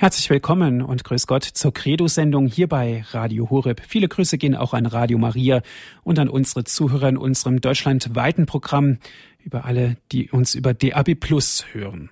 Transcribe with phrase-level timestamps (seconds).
[0.00, 3.82] Herzlich willkommen und grüß Gott zur Credo-Sendung hier bei Radio Horeb.
[3.86, 5.60] Viele Grüße gehen auch an Radio Maria
[6.04, 8.96] und an unsere Zuhörer in unserem deutschlandweiten Programm,
[9.40, 12.08] über alle, die uns über DAB Plus hören.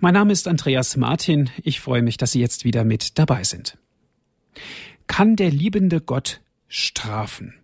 [0.00, 1.48] Mein Name ist Andreas Martin.
[1.62, 3.78] Ich freue mich, dass Sie jetzt wieder mit dabei sind.
[5.06, 7.54] Kann der liebende Gott strafen?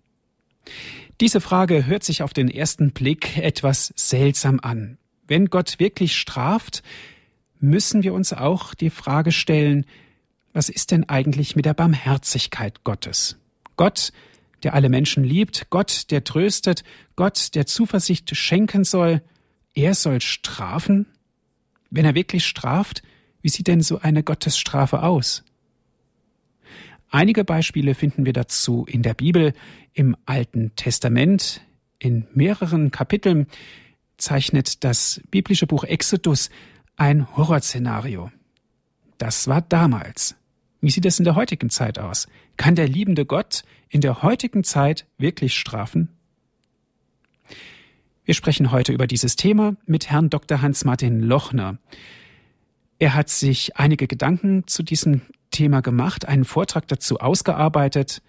[1.21, 4.97] Diese Frage hört sich auf den ersten Blick etwas seltsam an.
[5.27, 6.83] Wenn Gott wirklich straft,
[7.61, 9.87] müssen wir uns auch die Frage stellen,
[10.53, 13.37] was ist denn eigentlich mit der Barmherzigkeit Gottes?
[13.77, 14.13] Gott,
[14.63, 16.83] der alle Menschen liebt, Gott, der tröstet,
[17.15, 19.23] Gott, der Zuversicht schenken soll,
[19.75, 21.07] er soll strafen?
[21.91, 23.03] Wenn er wirklich straft,
[23.43, 25.45] wie sieht denn so eine Gottesstrafe aus?
[27.11, 29.53] Einige Beispiele finden wir dazu in der Bibel,
[29.93, 31.61] im Alten Testament,
[31.99, 33.47] in mehreren Kapiteln
[34.17, 36.51] zeichnet das biblische Buch Exodus
[36.97, 38.31] ein Horrorszenario.
[39.19, 40.35] Das war damals.
[40.81, 42.27] Wie sieht es in der heutigen Zeit aus?
[42.57, 46.09] Kann der liebende Gott in der heutigen Zeit wirklich strafen?
[48.25, 50.61] Wir sprechen heute über dieses Thema mit Herrn Dr.
[50.61, 51.79] Hans-Martin Lochner.
[52.99, 58.23] Er hat sich einige Gedanken zu diesem Thema gemacht, einen Vortrag dazu ausgearbeitet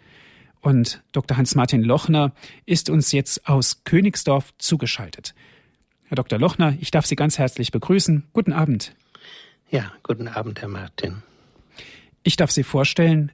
[0.62, 1.38] und Dr.
[1.38, 2.34] Hans-Martin Lochner
[2.66, 5.34] ist uns jetzt aus Königsdorf zugeschaltet.
[6.08, 6.40] Herr Dr.
[6.40, 8.24] Lochner, ich darf Sie ganz herzlich begrüßen.
[8.32, 8.96] Guten Abend.
[9.70, 11.22] Ja, guten Abend, Herr Martin.
[12.24, 13.34] Ich darf Sie vorstellen,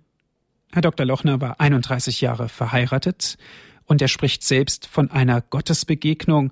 [0.71, 1.05] Herr Dr.
[1.05, 3.37] Lochner war 31 Jahre verheiratet
[3.85, 6.51] und er spricht selbst von einer Gottesbegegnung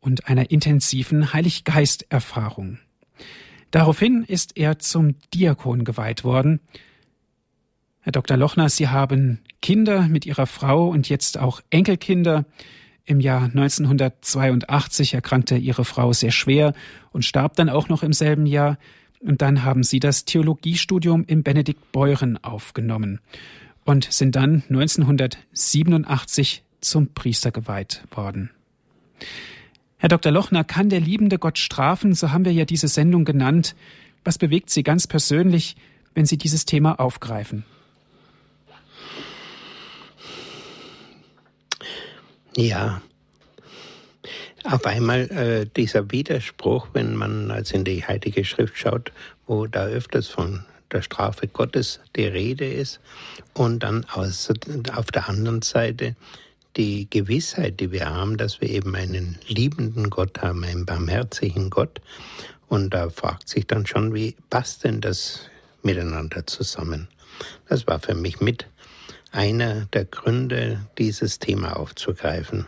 [0.00, 2.78] und einer intensiven Heiliggeist-Erfahrung.
[3.70, 6.60] Daraufhin ist er zum Diakon geweiht worden.
[8.00, 8.38] Herr Dr.
[8.38, 12.46] Lochner, Sie haben Kinder mit Ihrer Frau und jetzt auch Enkelkinder.
[13.08, 16.74] Im Jahr 1982 erkrankte ihre Frau sehr schwer
[17.10, 18.76] und starb dann auch noch im selben Jahr.
[19.20, 23.20] Und dann haben sie das Theologiestudium im Benedikt Beuren aufgenommen
[23.86, 28.50] und sind dann 1987 zum Priester geweiht worden.
[29.96, 30.30] Herr Dr.
[30.30, 32.12] Lochner, kann der liebende Gott strafen?
[32.12, 33.74] So haben wir ja diese Sendung genannt.
[34.22, 35.76] Was bewegt Sie ganz persönlich,
[36.12, 37.64] wenn Sie dieses Thema aufgreifen?
[42.58, 43.00] Ja,
[44.64, 49.12] auf einmal äh, dieser Widerspruch, wenn man also in die Heilige Schrift schaut,
[49.46, 52.98] wo da öfters von der Strafe Gottes die Rede ist
[53.54, 54.52] und dann aus,
[54.92, 56.16] auf der anderen Seite
[56.76, 62.00] die Gewissheit, die wir haben, dass wir eben einen liebenden Gott haben, einen barmherzigen Gott.
[62.66, 65.42] Und da fragt sich dann schon, wie passt denn das
[65.84, 67.06] miteinander zusammen?
[67.68, 68.66] Das war für mich mit
[69.30, 72.66] einer der Gründe, dieses Thema aufzugreifen.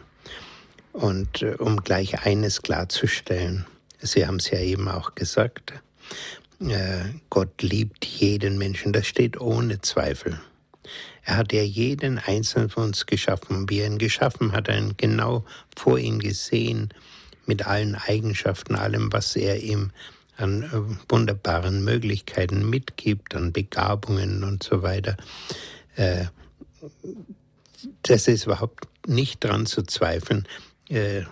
[0.93, 3.67] Und äh, um gleich eines klarzustellen,
[4.03, 5.75] Sie haben es ja eben auch gesagt,
[6.61, 10.41] äh, Gott liebt jeden Menschen, das steht ohne Zweifel.
[11.23, 13.69] Er hat ja jeden Einzelnen von uns geschaffen.
[13.69, 15.45] Wie er ihn geschaffen hat, er ihn genau
[15.77, 16.89] vor ihm gesehen,
[17.47, 19.91] mit allen Eigenschaften, allem, was er ihm
[20.37, 25.17] an äh, wunderbaren Möglichkeiten mitgibt, an Begabungen und so weiter.
[28.03, 30.47] Das ist überhaupt nicht dran zu zweifeln.
[30.89, 31.23] Äh,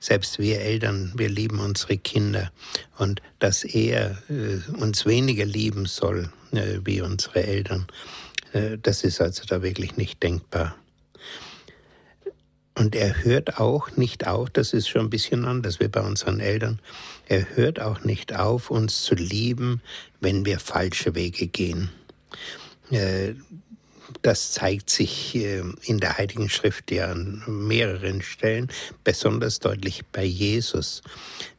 [0.00, 2.50] selbst wir Eltern, wir lieben unsere Kinder.
[2.98, 7.86] Und dass er äh, uns weniger lieben soll äh, wie unsere Eltern,
[8.82, 10.74] das ist also da wirklich nicht denkbar.
[12.76, 16.40] Und er hört auch nicht auf, das ist schon ein bisschen anders wie bei unseren
[16.40, 16.80] Eltern,
[17.28, 19.82] er hört auch nicht auf, uns zu lieben,
[20.18, 21.90] wenn wir falsche Wege gehen.
[24.22, 28.68] Das zeigt sich äh, in der Heiligen Schrift ja an mehreren Stellen,
[29.04, 31.02] besonders deutlich bei Jesus.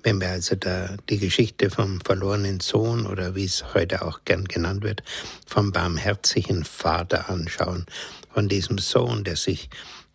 [0.03, 4.45] Wenn wir also da die Geschichte vom verlorenen Sohn oder wie es heute auch gern
[4.45, 5.03] genannt wird,
[5.45, 7.85] vom barmherzigen Vater anschauen,
[8.33, 9.69] von diesem Sohn, der sich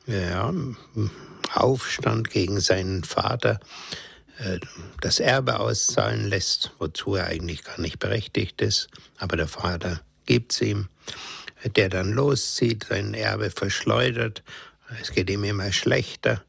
[0.07, 0.53] ja,
[1.55, 3.61] aufstand gegen seinen Vater,
[4.39, 4.59] äh,
[5.01, 10.53] das Erbe auszahlen lässt, wozu er eigentlich gar nicht berechtigt ist, aber der Vater gibt
[10.53, 10.89] es ihm
[11.69, 14.43] der dann loszieht, sein Erbe verschleudert.
[15.01, 16.43] Es geht ihm immer schlechter.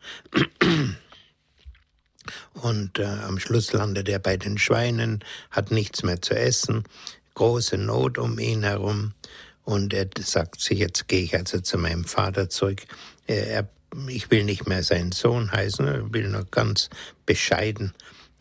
[2.53, 6.83] Und äh, am Schluss landet er bei den Schweinen, hat nichts mehr zu essen,
[7.35, 9.13] große Not um ihn herum.
[9.63, 12.83] Und er sagt sich, jetzt gehe ich also zu meinem Vater zurück.
[13.27, 13.67] Er,
[14.07, 16.89] ich will nicht mehr sein Sohn heißen, er will nur ganz
[17.25, 17.93] bescheiden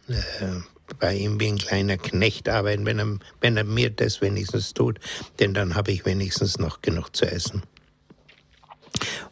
[0.08, 0.60] äh,
[0.98, 4.98] bei ihm wie ein kleiner Knecht arbeiten, wenn er, wenn er mir das wenigstens tut,
[5.38, 7.62] denn dann habe ich wenigstens noch genug zu essen.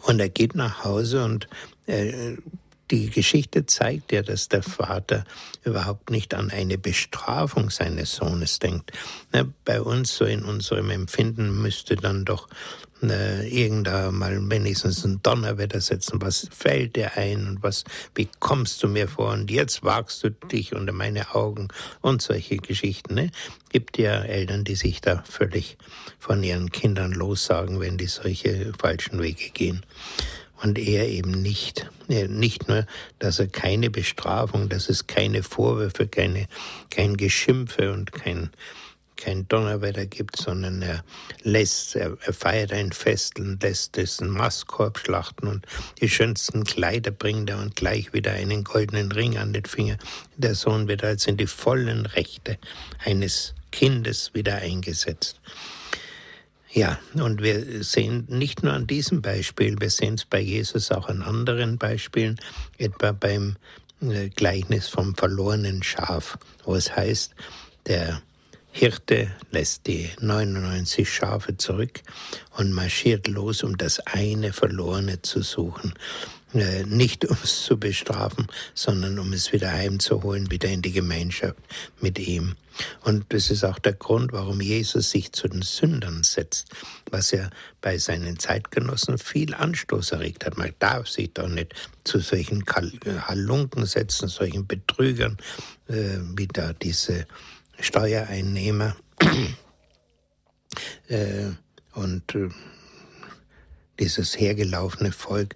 [0.03, 1.49] Und er geht nach Hause und
[1.87, 2.37] äh,
[2.91, 5.25] die Geschichte zeigt ja, dass der Vater
[5.65, 8.93] überhaupt nicht an eine Bestrafung seines Sohnes denkt.
[9.65, 12.49] Bei uns, so in unserem Empfinden, müsste dann doch
[13.03, 16.21] äh, irgendwann mal wenigstens ein Donnerwetter setzen.
[16.21, 17.85] Was fällt dir ein und was,
[18.15, 21.69] wie kommst du mir vor und jetzt wagst du dich unter meine Augen
[22.01, 23.15] und solche Geschichten.
[23.15, 23.31] Ne?
[23.71, 25.77] Gibt ja Eltern, die sich da völlig
[26.19, 29.85] von ihren Kindern lossagen, wenn die solche falschen Wege gehen
[30.63, 31.91] und er eben nicht.
[32.09, 32.87] Nicht nur,
[33.19, 36.47] dass er keine Bestrafung, dass es keine Vorwürfe, keine,
[36.91, 38.51] kein Geschimpfe und kein,
[39.17, 41.05] kein Donnerwetter gibt, sondern er
[41.43, 45.67] lässt, er, er feiert ein Fest und lässt dessen Mastkorb schlachten und
[46.01, 49.97] die schönsten Kleider bringt er und gleich wieder einen goldenen Ring an den Finger.
[50.37, 52.59] Der Sohn wird als in die vollen Rechte
[53.05, 55.41] eines Kindes wieder eingesetzt.
[56.75, 61.09] Ja, und wir sehen nicht nur an diesem Beispiel, wir sehen es bei Jesus auch
[61.09, 62.37] an anderen Beispielen,
[62.79, 63.55] etwa beim
[64.03, 67.33] äh, Gleichnis vom verlorenen Schaf, wo es heißt,
[67.87, 68.23] der
[68.73, 72.01] Hirte lässt die 99 Schafe zurück
[72.57, 75.95] und marschiert los, um das eine Verlorene zu suchen.
[76.55, 81.59] Äh, nicht um es zu bestrafen, sondern um es wieder heimzuholen, wieder in die Gemeinschaft
[82.01, 82.57] mit ihm.
[83.03, 86.69] Und das ist auch der Grund, warum Jesus sich zu den Sündern setzt,
[87.11, 87.51] was er
[87.81, 90.57] bei seinen Zeitgenossen viel Anstoß erregt hat.
[90.57, 91.75] Man darf sich doch nicht
[92.05, 95.39] zu solchen Halunken setzen, solchen Betrügern,
[95.89, 97.27] äh, wie da diese
[97.79, 98.97] Steuereinnehmer
[101.09, 101.51] äh,
[101.93, 102.49] und äh,
[103.99, 105.55] dieses hergelaufene Volk,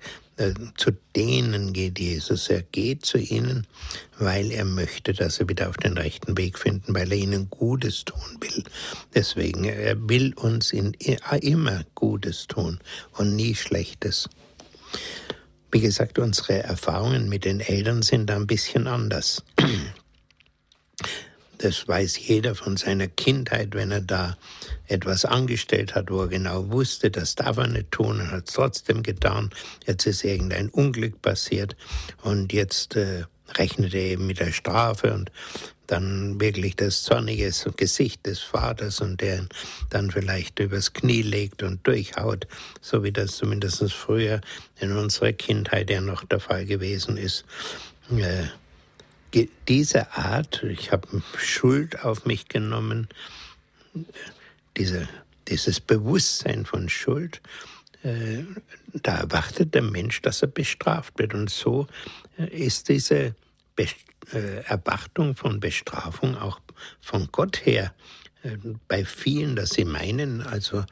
[0.76, 2.48] zu denen geht Jesus.
[2.48, 3.66] Er geht zu ihnen,
[4.18, 8.04] weil er möchte, dass sie wieder auf den rechten Weg finden, weil er ihnen Gutes
[8.04, 8.64] tun will.
[9.14, 10.94] Deswegen, er will uns in,
[11.40, 12.78] immer Gutes tun
[13.12, 14.28] und nie Schlechtes.
[15.70, 19.42] Wie gesagt, unsere Erfahrungen mit den Eltern sind da ein bisschen anders.
[21.58, 24.36] Das weiß jeder von seiner Kindheit, wenn er da
[24.86, 28.54] etwas angestellt hat, wo er genau wusste, das darf er nicht tun und hat es
[28.54, 29.50] trotzdem getan.
[29.86, 31.76] Jetzt ist irgendein Unglück passiert
[32.22, 33.24] und jetzt äh,
[33.56, 35.32] rechnet er eben mit der Strafe und
[35.88, 39.48] dann wirklich das zornige Gesicht des Vaters und der ihn
[39.90, 42.46] dann vielleicht übers Knie legt und durchhaut,
[42.80, 44.40] so wie das zumindest früher
[44.80, 47.44] in unserer Kindheit ja noch der Fall gewesen ist.
[48.10, 48.48] Äh,
[49.68, 53.08] diese Art, ich habe Schuld auf mich genommen,
[54.76, 55.08] diese,
[55.48, 57.40] dieses Bewusstsein von Schuld,
[58.02, 58.44] äh,
[58.92, 61.34] da erwartet der Mensch, dass er bestraft wird.
[61.34, 61.86] Und so
[62.38, 63.34] äh, ist diese
[63.76, 63.86] Be
[64.32, 66.60] äh, Erwartung von Bestrafung auch
[67.00, 67.94] von Gott her
[68.42, 70.84] äh, bei vielen, dass sie meinen, also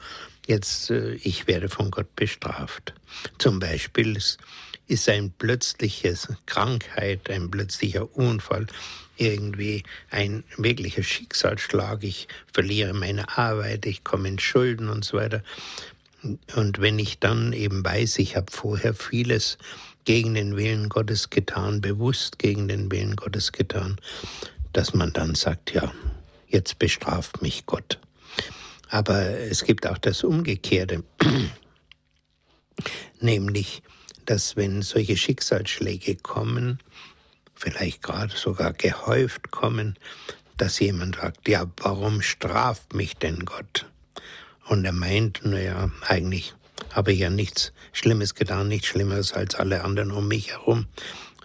[0.46, 2.94] jetzt, äh, ich werde von Gott bestraft.
[3.38, 4.38] Zum Beispiel ist
[4.88, 8.66] ist ein plötzliches Krankheit, ein plötzlicher Unfall,
[9.16, 12.04] irgendwie ein wirklicher Schicksalsschlag.
[12.04, 15.42] Ich verliere meine Arbeit, ich komme in Schulden und so weiter.
[16.54, 19.58] Und wenn ich dann eben weiß, ich habe vorher vieles
[20.04, 23.96] gegen den Willen Gottes getan, bewusst gegen den Willen Gottes getan,
[24.72, 25.92] dass man dann sagt, ja,
[26.48, 27.98] jetzt bestraft mich Gott.
[28.88, 31.02] Aber es gibt auch das Umgekehrte,
[33.20, 33.82] nämlich
[34.26, 36.78] dass wenn solche Schicksalsschläge kommen,
[37.54, 39.96] vielleicht gerade sogar gehäuft kommen,
[40.56, 43.86] dass jemand sagt, ja, warum straft mich denn Gott?
[44.66, 46.54] Und er meint, naja, eigentlich
[46.92, 50.86] habe ich ja nichts Schlimmes getan, nichts Schlimmeres als alle anderen um mich herum.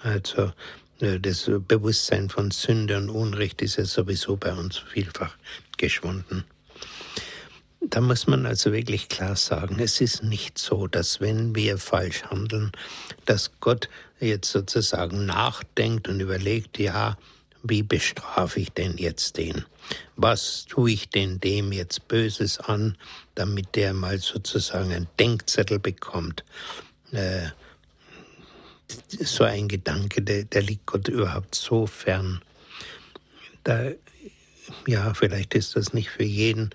[0.02, 0.52] Also
[1.00, 5.38] äh, das Bewusstsein von Sünde und Unrecht ist ja sowieso bei uns vielfach
[5.78, 6.46] geschwunden.
[7.84, 12.24] Da muss man also wirklich klar sagen, es ist nicht so, dass wenn wir falsch
[12.24, 12.72] handeln,
[13.26, 17.18] dass Gott jetzt sozusagen nachdenkt und überlegt, ja,
[17.64, 19.66] wie bestrafe ich denn jetzt den?
[20.16, 22.98] Was tue ich denn dem jetzt Böses an,
[23.34, 26.44] damit der mal sozusagen einen Denkzettel bekommt?
[27.12, 27.48] Äh,
[29.10, 32.42] so ein Gedanke, der, der liegt Gott überhaupt so fern.
[33.64, 33.92] Da,
[34.86, 36.70] ja, vielleicht ist das nicht für jeden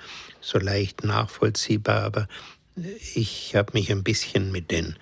[0.46, 2.28] so leicht nachvollziehbar, aber
[3.14, 4.96] ich habe mich ein bisschen mit den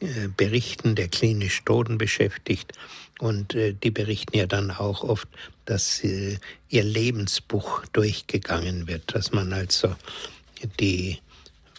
[0.00, 2.72] äh, Berichten der klinisch Toten beschäftigt
[3.20, 5.28] und äh, die berichten ja dann auch oft,
[5.66, 9.94] dass äh, ihr Lebensbuch durchgegangen wird, dass man also
[10.80, 11.18] die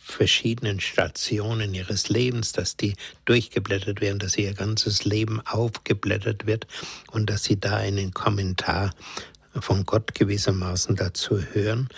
[0.01, 2.93] verschiedenen Stationen ihres Lebens, dass die
[3.25, 6.67] durchgeblättert werden, dass ihr ganzes Leben aufgeblättert wird
[7.12, 8.93] und dass sie da einen Kommentar
[9.60, 11.89] von Gott gewissermaßen dazu hören.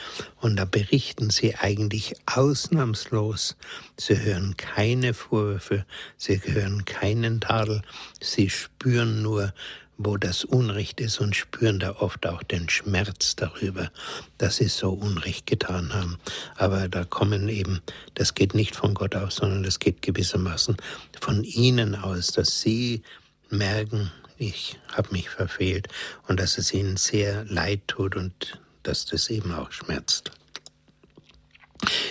[0.42, 3.56] Und da berichten sie eigentlich ausnahmslos.
[3.98, 5.86] Sie hören keine Vorwürfe,
[6.18, 7.82] sie hören keinen Tadel,
[8.22, 9.54] sie spüren nur,
[9.98, 13.92] wo das Unrecht ist und spüren da oft auch den Schmerz darüber,
[14.38, 16.18] dass sie so Unrecht getan haben.
[16.58, 17.82] Aber da kommen eben,
[18.14, 20.76] das geht nicht von Gott aus, sondern das geht gewissermaßen
[21.22, 23.04] von ihnen aus, dass sie
[23.50, 25.88] merken, ich habe mich verfehlt
[26.28, 30.32] und dass es ihnen sehr leid tut und dass das eben auch schmerzt.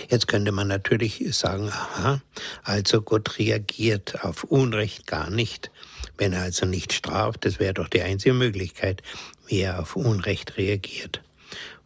[0.09, 2.21] Jetzt könnte man natürlich sagen, aha,
[2.63, 5.71] also Gott reagiert auf Unrecht gar nicht.
[6.17, 9.01] Wenn er also nicht straft, das wäre doch die einzige Möglichkeit,
[9.47, 11.21] wie er auf Unrecht reagiert.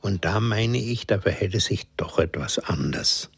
[0.02, 3.30] Und da meine ich, da verhält es sich doch etwas anders.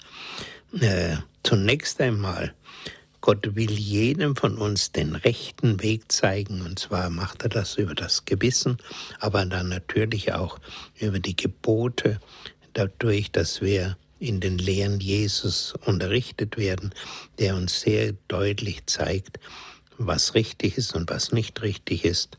[0.79, 2.53] Äh, zunächst einmal
[3.21, 7.93] Gott will jedem von uns den rechten Weg zeigen, und zwar macht er das über
[7.93, 8.77] das Gewissen,
[9.19, 10.59] aber dann natürlich auch
[10.99, 12.19] über die Gebote,
[12.73, 16.93] dadurch, dass wir in den Lehren Jesus unterrichtet werden,
[17.39, 19.39] der uns sehr deutlich zeigt,
[19.97, 22.37] was richtig ist und was nicht richtig ist.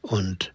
[0.00, 0.52] Und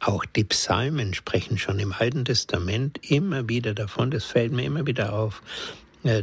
[0.00, 4.86] auch die Psalmen sprechen schon im Alten Testament immer wieder davon, das fällt mir immer
[4.86, 5.42] wieder auf,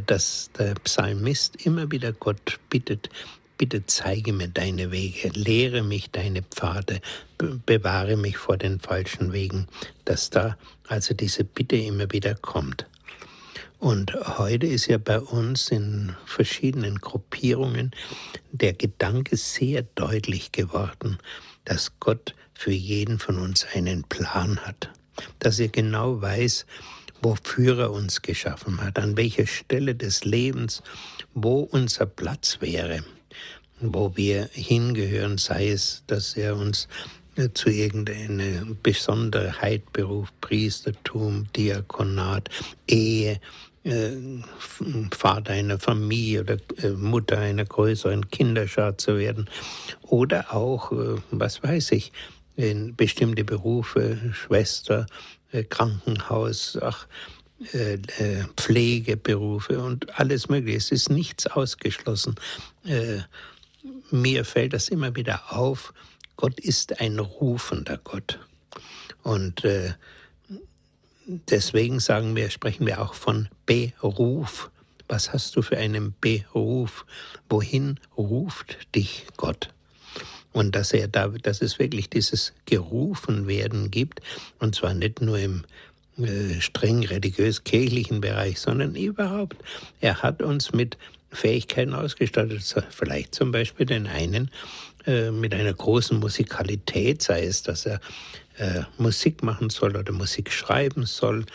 [0.06, 3.10] dass der Psalmist immer wieder Gott bittet,
[3.58, 7.00] bitte zeige mir deine Wege, lehre mich deine Pfade,
[7.38, 9.66] bewahre mich vor den falschen Wegen,
[10.04, 10.56] dass da
[10.88, 12.86] also diese Bitte immer wieder kommt.
[13.78, 17.90] Und heute ist ja bei uns in verschiedenen Gruppierungen
[18.52, 21.18] der Gedanke sehr deutlich geworden,
[21.64, 24.90] dass Gott für jeden von uns einen Plan hat,
[25.40, 26.66] dass er genau weiß,
[27.22, 30.82] wofür er uns geschaffen hat, an welcher Stelle des Lebens,
[31.34, 33.04] wo unser Platz wäre,
[33.80, 36.88] wo wir hingehören, sei es, dass er uns
[37.36, 42.50] äh, zu irgendeiner Besonderheit beruft, Priestertum, Diakonat,
[42.86, 43.40] Ehe,
[43.84, 44.10] äh,
[45.10, 49.48] Vater einer Familie oder äh, Mutter einer größeren Kinderschar zu werden
[50.02, 50.92] oder auch,
[51.30, 52.12] was weiß ich,
[52.56, 55.06] in bestimmte Berufe, Schwester,
[55.68, 57.06] Krankenhaus, ach,
[57.74, 60.78] äh, äh, Pflegeberufe und alles Mögliche.
[60.78, 62.34] Es ist nichts ausgeschlossen.
[64.10, 65.94] Mir fällt das immer wieder auf.
[66.36, 68.40] Gott ist ein rufender Gott.
[69.22, 69.62] Und
[71.26, 74.70] deswegen sagen wir, sprechen wir auch von Beruf.
[75.08, 77.06] Was hast du für einen Beruf?
[77.48, 79.72] Wohin ruft dich Gott?
[80.52, 84.20] Und dass er da, dass es wirklich dieses Gerufenwerden gibt,
[84.58, 85.64] und zwar nicht nur im
[86.18, 89.56] äh, streng religiös-kirchlichen Bereich, sondern überhaupt.
[90.00, 90.98] Er hat uns mit
[91.30, 94.50] Fähigkeiten ausgestattet, vielleicht zum Beispiel den einen
[95.06, 98.00] äh, mit einer großen Musikalität, sei es, dass er
[98.58, 101.46] äh, Musik machen soll oder Musik schreiben soll,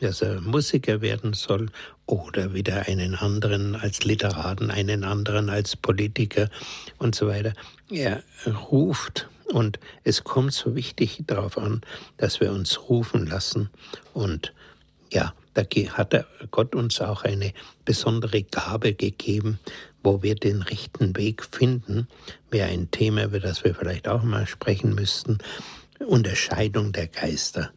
[0.00, 1.70] dass er Musiker werden soll
[2.12, 6.50] oder wieder einen anderen als Literaten, einen anderen als Politiker
[6.98, 7.54] und so weiter.
[7.90, 8.22] Er
[8.70, 11.80] ruft und es kommt so wichtig darauf an,
[12.18, 13.70] dass wir uns rufen lassen
[14.12, 14.52] und
[15.10, 17.54] ja, da hat Gott uns auch eine
[17.86, 19.58] besondere Gabe gegeben,
[20.02, 22.08] wo wir den rechten Weg finden,
[22.50, 25.38] wäre ein Thema, über das wir vielleicht auch mal sprechen müssten.
[25.98, 27.72] Unterscheidung der Geister.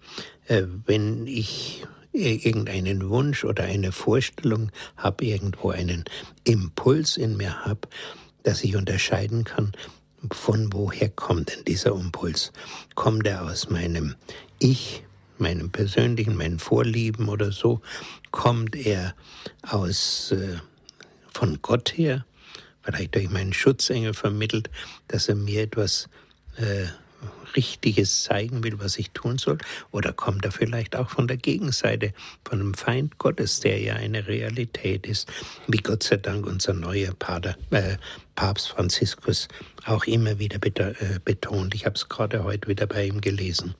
[0.47, 6.05] Äh, wenn ich irgendeinen Wunsch oder eine Vorstellung habe, irgendwo einen
[6.43, 7.87] Impuls in mir habe,
[8.43, 9.71] dass ich unterscheiden kann,
[10.31, 12.51] von woher kommt denn dieser Impuls?
[12.95, 14.15] Kommt er aus meinem
[14.59, 15.03] Ich,
[15.37, 17.81] meinem persönlichen, meinen Vorlieben oder so?
[18.31, 19.15] Kommt er
[19.61, 20.57] aus äh,
[21.33, 22.25] von Gott her?
[22.81, 24.69] Vielleicht durch meinen Schutzengel vermittelt,
[25.07, 26.07] dass er mir etwas
[26.57, 26.85] äh,
[27.55, 29.57] Richtiges zeigen will, was ich tun soll?
[29.91, 32.13] Oder kommt er vielleicht auch von der Gegenseite,
[32.43, 35.31] von einem Feind Gottes, der ja eine Realität ist,
[35.67, 37.97] wie Gott sei Dank unser neuer Pater, äh,
[38.35, 39.47] Papst Franziskus
[39.85, 40.59] auch immer wieder
[41.01, 41.73] äh, betont.
[41.75, 43.75] Ich habe es gerade heute wieder bei ihm gelesen.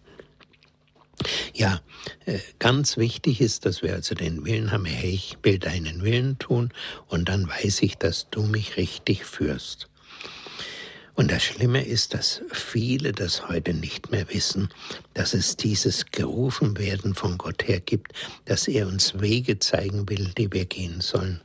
[1.54, 1.82] Ja,
[2.26, 6.38] äh, ganz wichtig ist, dass wir also den Willen haben, hey, ich will deinen Willen
[6.40, 6.72] tun
[7.08, 9.90] und dann weiß ich, dass du mich richtig führst.
[11.16, 14.70] Und das Schlimme ist, dass viele das heute nicht mehr wissen,
[15.14, 18.14] dass es dieses Gerufenwerden von Gott her gibt,
[18.46, 21.40] dass er uns Wege zeigen will, die wir gehen sollen.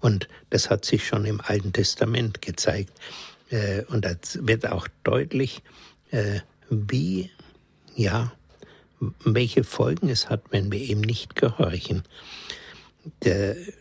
[0.00, 2.92] Und das hat sich schon im Alten Testament gezeigt.
[3.50, 5.62] Äh, und das wird auch deutlich,
[6.10, 6.40] äh,
[6.70, 7.30] wie,
[7.94, 8.32] ja,
[9.24, 12.02] welche Folgen es hat, wenn wir ihm nicht gehorchen.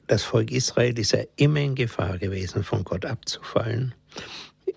[0.08, 3.94] das Volk Israel ist ja immer in Gefahr gewesen, von Gott abzufallen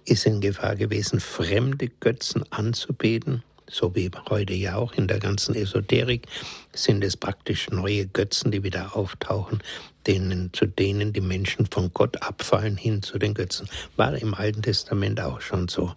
[0.04, 5.54] ist in Gefahr gewesen, fremde Götzen anzubeten, so wie heute ja auch in der ganzen
[5.54, 6.26] Esoterik,
[6.75, 9.62] sind es praktisch neue Götzen, die wieder auftauchen,
[10.07, 13.69] denen, zu denen die Menschen von Gott abfallen hin zu den Götzen.
[13.97, 15.95] War im Alten Testament auch schon so.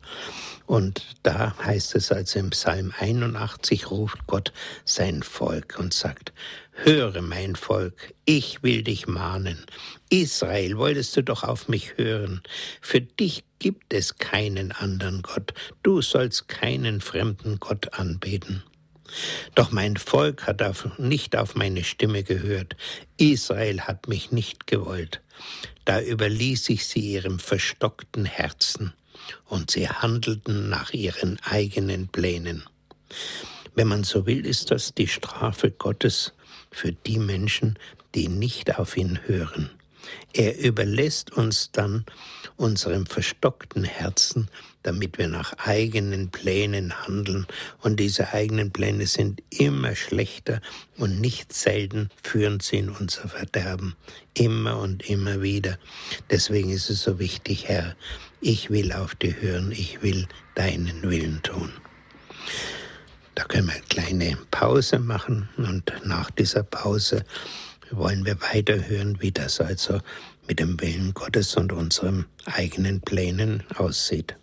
[0.66, 4.54] Und da heißt es also im Psalm 81 ruft Gott
[4.86, 6.34] sein Volk und sagt,
[6.72, 9.66] höre mein Volk, ich will dich mahnen.
[10.10, 12.42] Israel, wolltest du doch auf mich hören.
[12.82, 15.54] Für dich gibt es keinen anderen Gott.
[15.84, 18.64] Du sollst keinen fremden Gott anbeten.
[19.56, 22.76] Doch mein Volk hat auf, nicht auf meine Stimme gehört.
[23.18, 25.22] Israel hat mich nicht gewollt.
[25.86, 28.94] Da überließ ich sie ihrem verstockten Herzen
[29.46, 32.64] und sie handelten nach ihren eigenen Plänen.
[33.76, 36.34] Wenn man so will, ist das die Strafe Gottes
[36.72, 37.78] für die Menschen,
[38.16, 39.70] die nicht auf ihn hören.
[40.34, 42.06] Er überlässt uns dann
[42.56, 44.50] unserem verstockten Herzen,
[44.88, 47.46] damit wir nach eigenen Plänen handeln.
[47.82, 50.62] Und diese eigenen Pläne sind immer schlechter
[50.98, 53.96] und nicht selten führen sie in unser Verderben.
[54.34, 55.78] Immer und immer wieder.
[56.30, 57.98] Deswegen ist es so wichtig, Herr,
[58.40, 60.26] ich will auf dich hören, ich will
[60.56, 61.70] deinen Willen tun.
[63.36, 67.26] Da können wir eine kleine Pause machen und nach dieser Pause
[67.92, 70.00] wollen wir weiterhören, wie das also
[70.48, 74.38] mit dem Willen Gottes und unseren eigenen Plänen aussieht.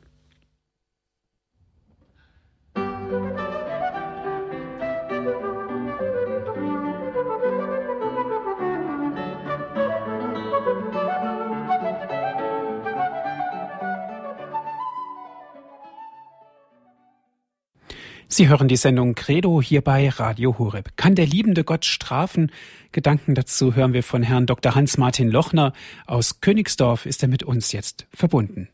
[18.29, 20.97] Sie hören die Sendung Credo hier bei Radio Horeb.
[20.97, 22.51] Kann der liebende Gott strafen?
[22.91, 24.75] Gedanken dazu hören wir von Herrn Dr.
[24.75, 25.73] Hans-Martin Lochner.
[26.07, 28.69] Aus Königsdorf ist er mit uns jetzt verbunden.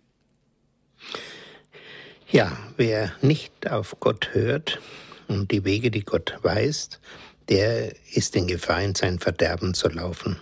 [2.30, 4.80] Ja, wer nicht auf Gott hört
[5.26, 7.00] und die Wege, die Gott weist,
[7.49, 10.37] der ist in Gefahr, in sein Verderben zu laufen.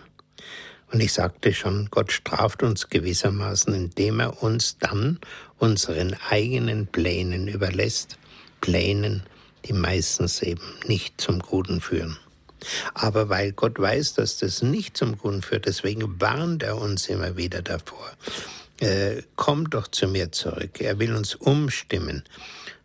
[0.93, 5.19] Und ich sagte schon, Gott straft uns gewissermaßen, indem er uns dann
[5.59, 8.19] unseren eigenen Plänen überlässt
[8.61, 9.23] Plänen,
[9.65, 12.19] die meistens eben nicht zum Guten führen.
[12.95, 17.37] Aber weil Gott weiß, dass das nicht zum Guten führt, deswegen warnt er uns immer
[17.37, 18.11] wieder davor.
[18.81, 20.81] Äh, kommt doch zu mir zurück.
[20.81, 22.25] Er will uns umstimmen.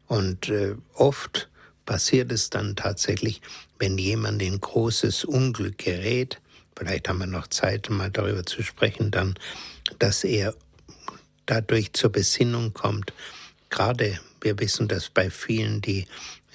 [0.07, 1.49] Und äh, oft
[1.85, 3.41] passiert es dann tatsächlich,
[3.79, 6.39] wenn jemand in großes Unglück gerät,
[6.75, 9.35] vielleicht haben wir noch Zeit, mal darüber zu sprechen, dann,
[9.99, 10.55] dass er
[11.45, 13.13] dadurch zur Besinnung kommt,
[13.69, 16.07] gerade wir wissen, dass bei vielen, die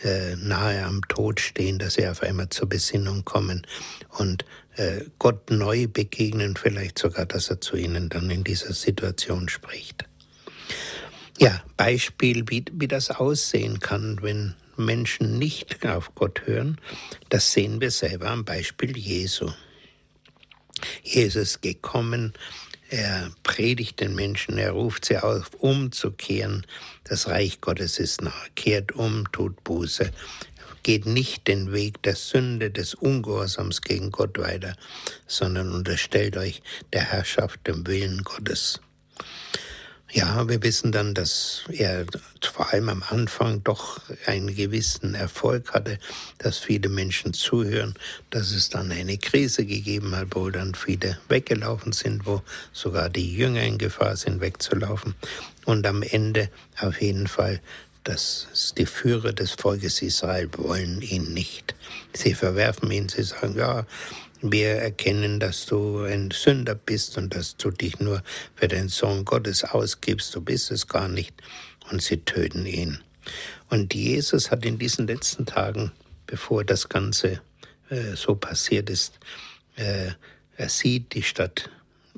[0.02, 3.66] äh, nahe am Tod stehen, dass sie auf einmal zur Besinnung kommen
[4.10, 4.44] und
[4.76, 10.04] äh, Gott neu begegnen, vielleicht sogar, dass er zu ihnen dann in dieser Situation spricht.
[11.38, 16.80] Ja, Beispiel, wie, wie das aussehen kann, wenn Menschen nicht auf Gott hören,
[17.28, 19.50] das sehen wir selber am Beispiel Jesu.
[21.02, 22.32] Jesus gekommen,
[22.88, 26.66] er predigt den Menschen, er ruft sie auf, umzukehren.
[27.08, 28.34] Das Reich Gottes ist nah.
[28.54, 30.10] Kehrt um, tut Buße.
[30.82, 34.76] Geht nicht den Weg der Sünde, des Ungehorsams gegen Gott weiter,
[35.26, 38.80] sondern unterstellt euch der Herrschaft, dem Willen Gottes.
[40.10, 42.06] Ja, wir wissen dann, dass er
[42.40, 45.98] vor allem am Anfang doch einen gewissen Erfolg hatte,
[46.38, 47.94] dass viele Menschen zuhören,
[48.30, 52.42] dass es dann eine Krise gegeben hat, wo dann viele weggelaufen sind, wo
[52.72, 55.14] sogar die Jünger in Gefahr sind, wegzulaufen.
[55.68, 56.48] Und am Ende
[56.80, 57.60] auf jeden Fall,
[58.02, 61.74] dass die Führer des Volkes Israel wollen ihn nicht.
[62.14, 63.84] Sie verwerfen ihn, sie sagen, ja,
[64.40, 68.22] wir erkennen, dass du ein Sünder bist und dass du dich nur
[68.56, 70.34] für den Sohn Gottes ausgibst.
[70.34, 71.34] Du bist es gar nicht.
[71.90, 73.00] Und sie töten ihn.
[73.68, 75.92] Und Jesus hat in diesen letzten Tagen,
[76.26, 77.42] bevor das Ganze
[77.90, 79.18] äh, so passiert ist,
[79.76, 80.12] äh,
[80.56, 81.68] er sieht die Stadt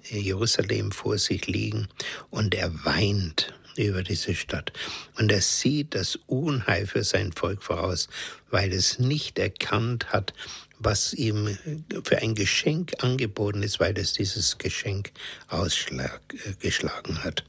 [0.09, 1.89] Jerusalem vor sich liegen
[2.31, 4.73] und er weint über diese Stadt.
[5.17, 8.09] Und er sieht das Unheil für sein Volk voraus,
[8.51, 10.35] weil es nicht erkannt hat,
[10.79, 11.57] was ihm
[12.05, 15.13] für ein Geschenk angeboten ist, weil es dieses Geschenk
[15.49, 17.45] ausgeschlagen äh, hat.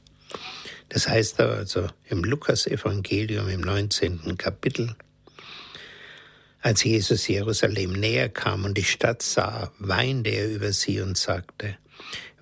[0.88, 4.36] Das heißt also im Lukas-Evangelium im 19.
[4.36, 4.94] Kapitel,
[6.60, 11.76] als Jesus Jerusalem näher kam und die Stadt sah, weinte er über sie und sagte,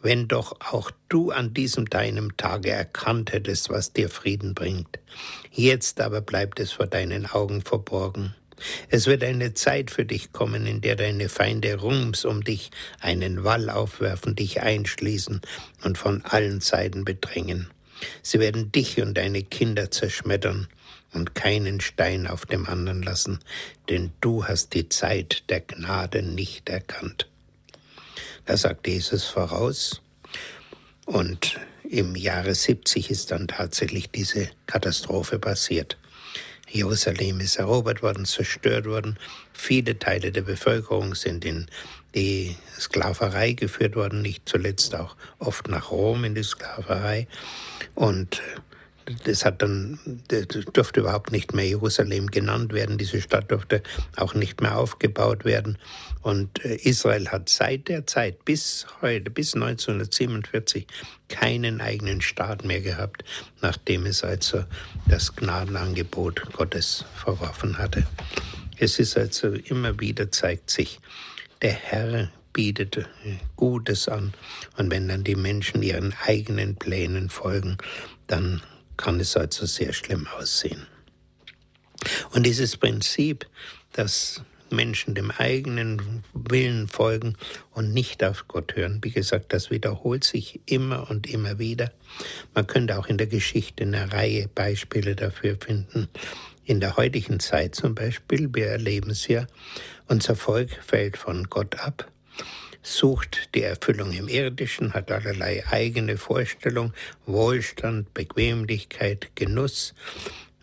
[0.02, 4.98] wenn doch auch du an diesem deinem Tage erkannt hättest, was dir Frieden bringt.
[5.50, 8.34] Jetzt aber bleibt es vor deinen Augen verborgen.
[8.88, 13.44] Es wird eine Zeit für dich kommen, in der deine Feinde rums um dich einen
[13.44, 15.40] Wall aufwerfen, dich einschließen
[15.82, 17.68] und von allen Seiten bedrängen.
[18.22, 20.68] Sie werden dich und deine Kinder zerschmettern
[21.12, 23.40] und keinen Stein auf dem anderen lassen,
[23.88, 27.28] denn du hast die Zeit der Gnade nicht erkannt.
[28.46, 30.00] Da sagt Jesus voraus
[31.06, 35.96] und im Jahre 70 ist dann tatsächlich diese Katastrophe passiert.
[36.68, 39.18] Jerusalem ist erobert worden, zerstört worden.
[39.52, 41.66] Viele Teile der Bevölkerung sind in
[42.14, 47.26] die Sklaverei geführt worden, nicht zuletzt auch oft nach Rom in die Sklaverei.
[47.94, 48.40] Und
[49.24, 52.98] das hat dann, das durfte überhaupt nicht mehr Jerusalem genannt werden.
[52.98, 53.82] Diese Stadt durfte
[54.16, 55.78] auch nicht mehr aufgebaut werden.
[56.22, 60.86] Und äh, Israel hat seit der Zeit bis heute, bis 1947,
[61.28, 63.24] keinen eigenen Staat mehr gehabt,
[63.62, 64.64] nachdem es also
[65.06, 68.06] das Gnadenangebot Gottes verworfen hatte.
[68.78, 71.00] Es ist also immer wieder zeigt sich,
[71.62, 73.08] der Herr bietet
[73.56, 74.32] Gutes an.
[74.76, 77.78] Und wenn dann die Menschen ihren eigenen Plänen folgen,
[78.26, 78.62] dann
[79.00, 80.86] kann es also sehr schlimm aussehen.
[82.32, 83.46] Und dieses Prinzip,
[83.92, 87.36] dass Menschen dem eigenen Willen folgen
[87.72, 89.00] und nicht auf Gott hören.
[89.02, 91.90] Wie gesagt, das wiederholt sich immer und immer wieder.
[92.54, 96.08] Man könnte auch in der Geschichte eine Reihe Beispiele dafür finden.
[96.64, 99.46] In der heutigen Zeit zum Beispiel, wir erleben es ja,
[100.06, 102.10] unser Volk fällt von Gott ab
[102.82, 106.92] sucht die Erfüllung im Irdischen, hat allerlei eigene Vorstellung,
[107.26, 109.94] Wohlstand, Bequemlichkeit, Genuss.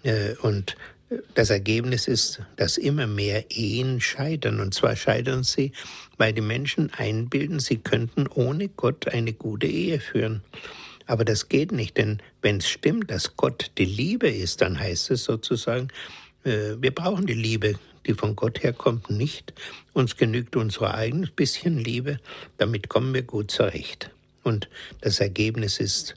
[0.03, 0.75] Äh, und
[1.35, 4.59] das Ergebnis ist, dass immer mehr Ehen scheitern.
[4.59, 5.71] Und zwar scheitern sie,
[6.17, 10.41] weil die Menschen einbilden, sie könnten ohne Gott eine gute Ehe führen.
[11.05, 15.11] Aber das geht nicht, denn wenn es stimmt, dass Gott die Liebe ist, dann heißt
[15.11, 15.87] es sozusagen,
[16.43, 17.75] äh, wir brauchen die Liebe
[18.07, 19.53] die von Gott herkommt, nicht.
[19.93, 22.19] Uns genügt unser eigenes bisschen Liebe,
[22.57, 24.09] damit kommen wir gut zurecht.
[24.43, 24.69] Und
[25.01, 26.15] das Ergebnis ist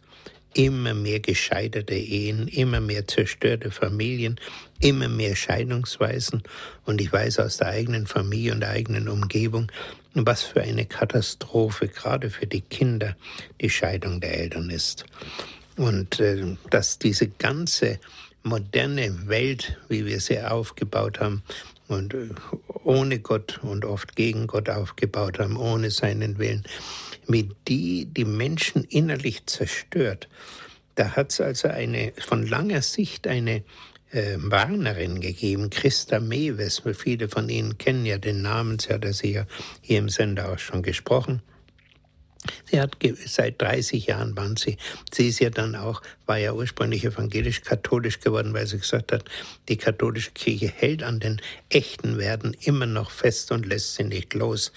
[0.55, 4.39] immer mehr gescheiterte Ehen, immer mehr zerstörte Familien,
[4.81, 6.43] immer mehr Scheidungsweisen.
[6.85, 9.71] Und ich weiß aus der eigenen Familie und der eigenen Umgebung,
[10.15, 13.17] was für eine Katastrophe gerade für die Kinder
[13.61, 15.05] die Scheidung der Eltern ist.
[15.77, 18.01] Und äh, dass diese ganze
[18.43, 21.43] moderne Welt, wie wir sie aufgebaut haben,
[21.91, 22.29] und äh,
[22.85, 26.65] ohne Gott und oft gegen Gott aufgebaut haben, ohne seinen Willen,
[27.27, 30.29] wie die die Menschen innerlich zerstört.
[30.95, 33.63] Da hat es also eine von langer Sicht eine
[34.11, 36.83] äh, Warnerin gegeben, Christa Mewes.
[36.95, 39.47] Viele von Ihnen kennen ja den Namen, sie hat er sicher
[39.81, 41.43] hier im Sender auch schon gesprochen.
[42.71, 44.79] Sie hat seit 30 Jahren waren sie.
[45.13, 49.25] Sie ist ja dann auch, war ja ursprünglich evangelisch-katholisch geworden, weil sie gesagt hat,
[49.69, 54.33] die katholische Kirche hält an den echten Werten immer noch fest und lässt sie nicht
[54.35, 54.73] los.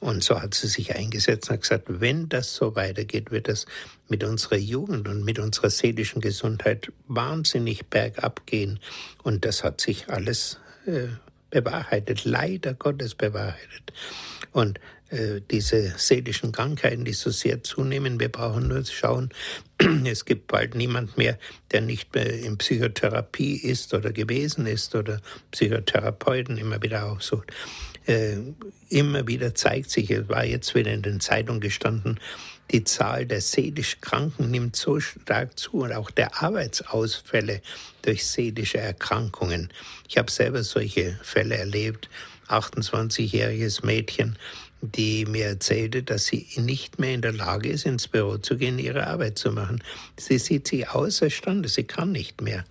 [0.00, 3.66] Und so hat sie sich eingesetzt und hat gesagt, wenn das so weitergeht, wird das
[4.08, 8.80] mit unserer Jugend und mit unserer seelischen Gesundheit wahnsinnig bergab gehen.
[9.22, 11.08] Und das hat sich alles äh,
[11.50, 13.92] bewahrheitet, leider Gottes bewahrheitet.
[14.52, 14.78] Und
[15.50, 18.20] diese seelischen Krankheiten, die so sehr zunehmen.
[18.20, 19.30] Wir brauchen nur schauen,
[20.04, 21.38] es gibt bald niemand mehr,
[21.70, 27.50] der nicht mehr in Psychotherapie ist oder gewesen ist oder Psychotherapeuten immer wieder aufsucht.
[28.06, 28.36] Äh,
[28.88, 32.18] immer wieder zeigt sich, es war jetzt wieder in den Zeitungen gestanden,
[32.70, 37.62] die Zahl der seelisch Kranken nimmt so stark zu und auch der Arbeitsausfälle
[38.02, 39.70] durch seelische Erkrankungen.
[40.06, 42.10] Ich habe selber solche Fälle erlebt.
[42.48, 44.38] 28-jähriges Mädchen,
[44.80, 48.78] die mir erzählte, dass sie nicht mehr in der Lage ist, ins Büro zu gehen,
[48.78, 49.82] ihre Arbeit zu machen.
[50.16, 52.64] Sie sieht sich außerstande, sie kann nicht mehr.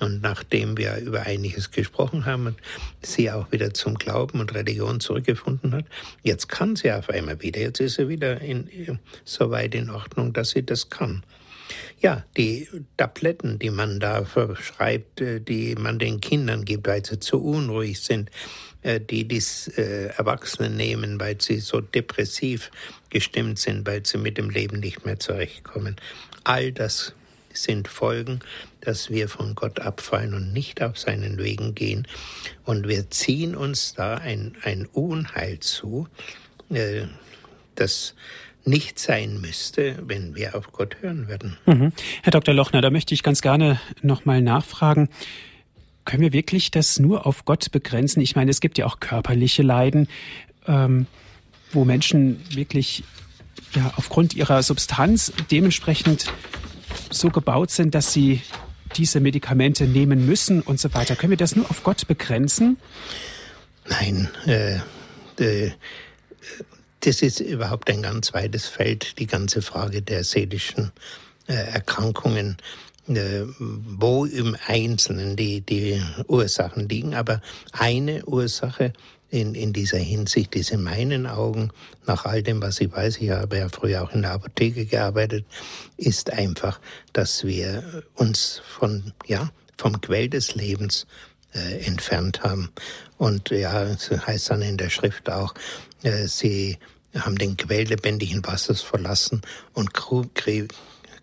[0.00, 2.60] Und nachdem wir über einiges gesprochen haben und
[3.02, 5.86] sie auch wieder zum Glauben und Religion zurückgefunden hat,
[6.22, 7.60] jetzt kann sie auf einmal wieder.
[7.60, 11.24] Jetzt ist sie wieder in, so weit in Ordnung, dass sie das kann.
[12.00, 17.18] Ja, die Tabletten, die man da verschreibt, äh, die man den Kindern gibt, weil sie
[17.18, 18.30] zu unruhig sind,
[18.88, 19.42] die die
[19.76, 22.70] äh, Erwachsenen nehmen, weil sie so depressiv
[23.10, 25.96] gestimmt sind, weil sie mit dem Leben nicht mehr zurechtkommen.
[26.44, 27.14] All das
[27.52, 28.40] sind Folgen,
[28.80, 32.06] dass wir von Gott abfallen und nicht auf seinen Wegen gehen.
[32.64, 36.08] Und wir ziehen uns da ein, ein Unheil zu,
[36.70, 37.02] äh,
[37.74, 38.14] das
[38.64, 41.56] nicht sein müsste, wenn wir auf Gott hören würden.
[41.66, 41.92] Mhm.
[42.22, 42.54] Herr Dr.
[42.54, 45.08] Lochner, da möchte ich ganz gerne nochmal nachfragen.
[46.08, 48.22] Können wir wirklich das nur auf Gott begrenzen?
[48.22, 50.08] Ich meine, es gibt ja auch körperliche Leiden,
[50.66, 51.06] ähm,
[51.70, 53.04] wo Menschen wirklich
[53.74, 56.32] ja, aufgrund ihrer Substanz dementsprechend
[57.10, 58.40] so gebaut sind, dass sie
[58.96, 61.14] diese Medikamente nehmen müssen und so weiter.
[61.14, 62.78] Können wir das nur auf Gott begrenzen?
[63.86, 64.76] Nein, äh,
[65.38, 65.72] äh,
[67.00, 70.90] das ist überhaupt ein ganz weites Feld, die ganze Frage der seelischen
[71.48, 72.56] äh, Erkrankungen
[73.08, 77.14] wo im Einzelnen die, die Ursachen liegen.
[77.14, 77.40] Aber
[77.72, 78.92] eine Ursache
[79.30, 81.70] in, in dieser Hinsicht ist in meinen Augen,
[82.06, 85.44] nach all dem, was ich weiß, ich habe ja früher auch in der Apotheke gearbeitet,
[85.96, 86.80] ist einfach,
[87.12, 91.06] dass wir uns von, ja, vom Quell des Lebens
[91.54, 92.70] äh, entfernt haben.
[93.18, 95.54] Und ja, es heißt dann in der Schrift auch,
[96.02, 96.78] äh, sie
[97.14, 99.42] haben den Quell lebendigen Wassers verlassen
[99.72, 99.92] und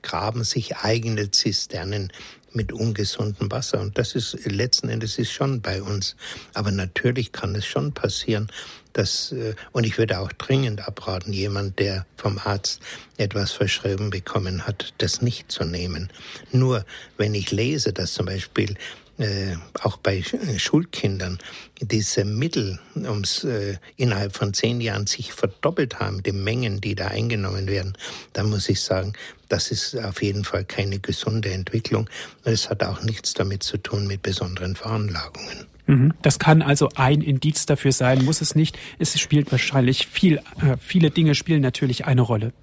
[0.05, 2.13] graben sich eigene Zisternen
[2.53, 3.81] mit ungesundem Wasser.
[3.81, 6.15] Und das ist letzten Endes ist schon bei uns.
[6.53, 8.49] Aber natürlich kann es schon passieren,
[8.93, 12.79] dass, äh, und ich würde auch dringend abraten, jemand, der vom Arzt
[13.17, 16.09] etwas verschrieben bekommen hat, das nicht zu nehmen.
[16.53, 16.85] Nur
[17.17, 18.75] wenn ich lese, dass zum Beispiel
[19.17, 20.23] äh, auch bei
[20.57, 21.39] Schulkindern
[21.81, 27.07] diese Mittel ums äh, innerhalb von zehn Jahren sich verdoppelt haben, die Mengen, die da
[27.07, 27.93] eingenommen werden,
[28.33, 29.13] dann muss ich sagen,
[29.49, 32.09] das ist auf jeden Fall keine gesunde Entwicklung.
[32.43, 35.65] Es hat auch nichts damit zu tun mit besonderen Veranlagungen.
[35.87, 36.13] Mhm.
[36.21, 38.77] Das kann also ein Indiz dafür sein, muss es nicht.
[38.99, 42.53] Es spielt wahrscheinlich viel, äh, viele Dinge spielen natürlich eine Rolle.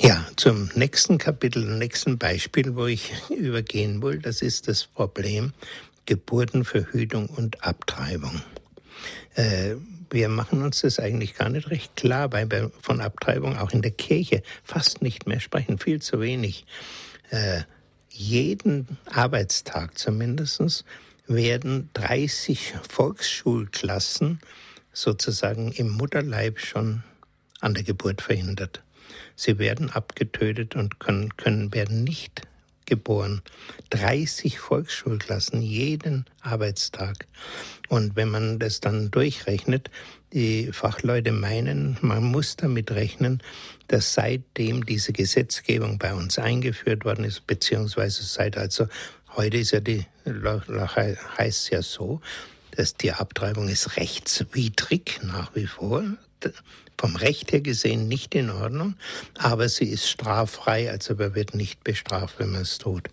[0.00, 5.52] Ja, zum nächsten Kapitel, nächsten Beispiel, wo ich übergehen will, das ist das Problem
[6.06, 8.40] Geburtenverhütung und Abtreibung.
[9.34, 9.74] Äh,
[10.10, 13.82] wir machen uns das eigentlich gar nicht recht klar, weil wir von Abtreibung auch in
[13.82, 16.64] der Kirche fast nicht mehr sprechen, viel zu wenig.
[17.30, 17.62] Äh,
[18.08, 20.84] jeden Arbeitstag zumindest
[21.26, 24.38] werden 30 Volksschulklassen
[24.92, 27.02] sozusagen im Mutterleib schon
[27.60, 28.82] an der Geburt verhindert.
[29.36, 32.42] Sie werden abgetötet und können, können werden nicht
[32.88, 33.42] geboren.
[33.90, 37.26] 30 Volksschulklassen jeden Arbeitstag.
[37.88, 39.90] Und wenn man das dann durchrechnet,
[40.32, 43.42] die Fachleute meinen, man muss damit rechnen,
[43.88, 48.88] dass seitdem diese Gesetzgebung bei uns eingeführt worden ist, beziehungsweise seit also
[49.36, 52.20] heute ist ja die, heißt ja so,
[52.72, 56.04] dass die Abtreibung ist rechtswidrig nach wie vor
[56.98, 58.96] vom Recht her gesehen nicht in Ordnung,
[59.34, 63.08] aber sie ist straffrei, also man wird nicht bestraft, wenn man es tut.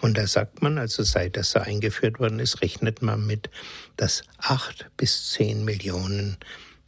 [0.00, 3.50] Und da sagt man, also seit das so eingeführt worden ist, rechnet man mit,
[3.96, 6.36] dass acht bis zehn Millionen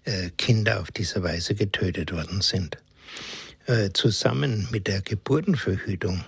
[0.04, 2.78] äh, Kinder auf diese Weise getötet worden sind.
[3.66, 6.24] Äh, zusammen mit der Geburtenverhütung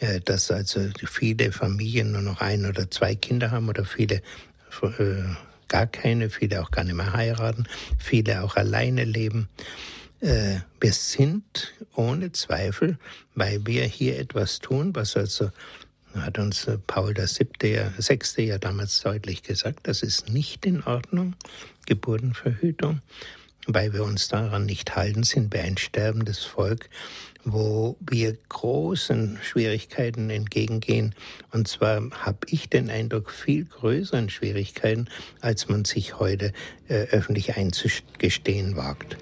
[0.00, 4.22] äh, dass also viele Familien nur noch ein oder zwei Kinder haben oder viele
[5.70, 7.64] gar keine, viele auch gar nicht mehr heiraten,
[7.98, 9.48] viele auch alleine leben.
[10.20, 12.98] Äh, wir sind ohne Zweifel,
[13.34, 15.50] weil wir hier etwas tun, was also
[16.14, 17.46] hat uns Paul VI.
[17.62, 18.42] Ja, VI.
[18.42, 21.36] ja damals deutlich gesagt, das ist nicht in Ordnung,
[21.86, 23.00] Geburtenverhütung.
[23.66, 26.88] Weil wir uns daran nicht halten, sind wir ein sterbendes Volk
[27.44, 31.14] wo wir großen Schwierigkeiten entgegengehen.
[31.52, 35.08] Und zwar habe ich den Eindruck, viel größeren Schwierigkeiten,
[35.40, 36.52] als man sich heute
[36.88, 39.16] äh, öffentlich einzugestehen wagt.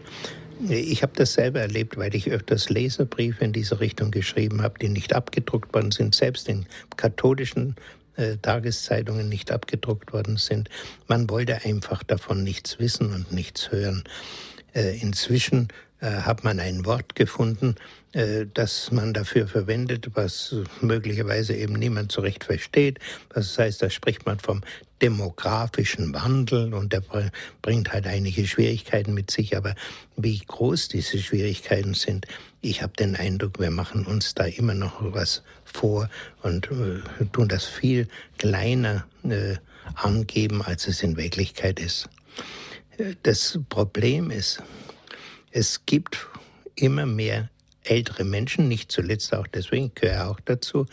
[0.68, 4.88] Ich habe das selber erlebt, weil ich öfters Leserbriefe in diese Richtung geschrieben habe, die
[4.88, 7.76] nicht abgedruckt worden sind, selbst in katholischen
[8.16, 10.68] äh, Tageszeitungen nicht abgedruckt worden sind.
[11.06, 14.02] Man wollte einfach davon nichts wissen und nichts hören.
[14.74, 15.68] Äh, inzwischen
[16.00, 17.74] hat man ein Wort gefunden,
[18.12, 22.98] äh, das man dafür verwendet, was möglicherweise eben niemand so recht versteht.
[23.34, 24.62] Das heißt, da spricht man vom
[25.02, 27.02] demografischen Wandel und der
[27.62, 29.56] bringt halt einige Schwierigkeiten mit sich.
[29.56, 29.74] Aber
[30.16, 32.26] wie groß diese Schwierigkeiten sind,
[32.62, 36.08] ich habe den Eindruck, wir machen uns da immer noch was vor
[36.42, 38.08] und äh, tun das viel
[38.38, 39.56] kleiner äh,
[39.94, 42.08] angeben, als es in Wirklichkeit ist.
[42.96, 44.62] Äh, das Problem ist,
[45.50, 46.26] es gibt
[46.74, 47.48] immer mehr
[47.84, 50.86] ältere Menschen, nicht zuletzt auch deswegen, ich gehöre auch dazu,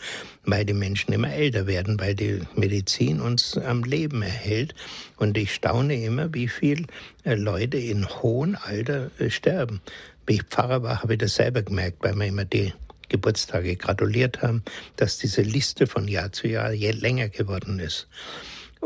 [0.44, 4.74] weil die Menschen immer älter werden, weil die Medizin uns am Leben erhält.
[5.16, 6.86] Und ich staune immer, wie viele
[7.24, 9.80] äh, Leute in hohem Alter äh, sterben.
[10.26, 12.72] Wie ich Pfarrer war, habe ich das selber gemerkt, weil wir immer die
[13.08, 14.62] Geburtstage gratuliert haben,
[14.96, 18.08] dass diese Liste von Jahr zu Jahr je länger geworden ist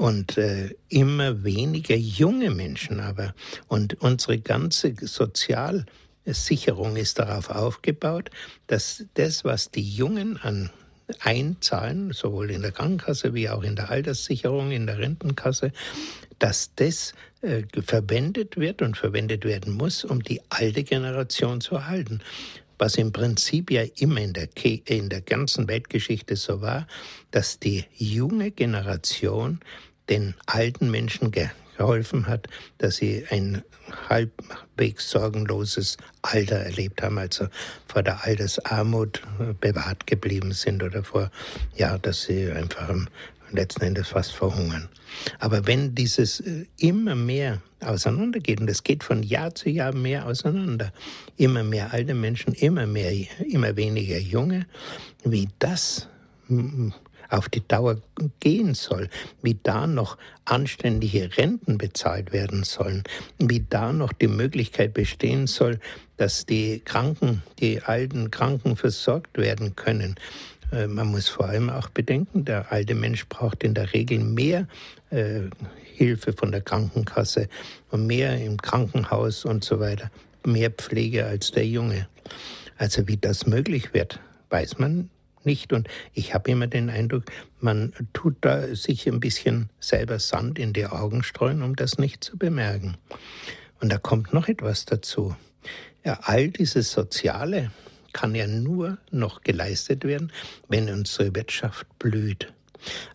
[0.01, 3.35] und äh, immer weniger junge Menschen aber.
[3.69, 8.31] Und unsere ganze Sozialsicherung ist darauf aufgebaut,
[8.67, 10.71] dass das, was die Jungen an
[11.19, 15.71] einzahlen, sowohl in der Krankenkasse wie auch in der Alterssicherung, in der Rentenkasse,
[16.39, 22.23] dass das äh, verwendet wird und verwendet werden muss, um die alte Generation zu erhalten
[22.81, 24.49] was im Prinzip ja immer in der,
[24.87, 26.87] in der ganzen Weltgeschichte so war,
[27.31, 29.61] dass die junge Generation
[30.11, 33.63] den alten Menschen geholfen hat, dass sie ein
[34.09, 37.47] halbwegs sorgenloses Alter erlebt haben, also
[37.87, 39.23] vor der Altersarmut
[39.61, 41.31] bewahrt geblieben sind oder vor,
[41.77, 42.91] ja, dass sie einfach
[43.53, 44.89] letzten Endes fast verhungern.
[45.39, 50.27] Aber wenn dieses äh, immer mehr auseinandergeht, und es geht von Jahr zu Jahr mehr
[50.27, 50.93] auseinander,
[51.37, 53.13] immer mehr alte Menschen, immer mehr,
[53.49, 54.67] immer weniger junge,
[55.25, 56.09] wie das
[57.31, 57.97] auf die Dauer
[58.41, 59.09] gehen soll,
[59.43, 63.05] wie da noch anständige Renten bezahlt werden sollen,
[63.39, 65.79] wie da noch die Möglichkeit bestehen soll,
[66.17, 70.17] dass die Kranken, die alten Kranken versorgt werden können,
[70.73, 74.69] äh, man muss vor allem auch bedenken, der alte Mensch braucht in der Regel mehr
[75.11, 75.43] äh,
[75.95, 77.49] Hilfe von der Krankenkasse
[77.91, 80.11] und mehr im Krankenhaus und so weiter,
[80.45, 82.09] mehr Pflege als der Junge.
[82.79, 85.11] Also wie das möglich wird, weiß man
[85.45, 85.73] nicht.
[85.73, 87.25] Und ich habe immer den Eindruck,
[87.61, 92.25] man tut da sich ein bisschen selber Sand in die Augen streuen, um das nicht
[92.25, 92.97] zu bemerken.
[93.81, 95.35] Und da kommt noch etwas dazu.
[96.05, 97.71] Ja, all dieses Soziale,
[98.13, 100.33] kann ja nur noch geleistet werden,
[100.69, 102.53] wenn unsere Wirtschaft blüht.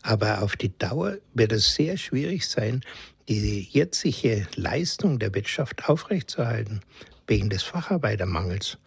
[0.02, 2.82] Aber auf die Dauer wird es sehr schwierig sein,
[3.28, 6.82] die jetzige Leistung der Wirtschaft aufrechtzuerhalten,
[7.28, 8.78] wegen des Facharbeitermangels.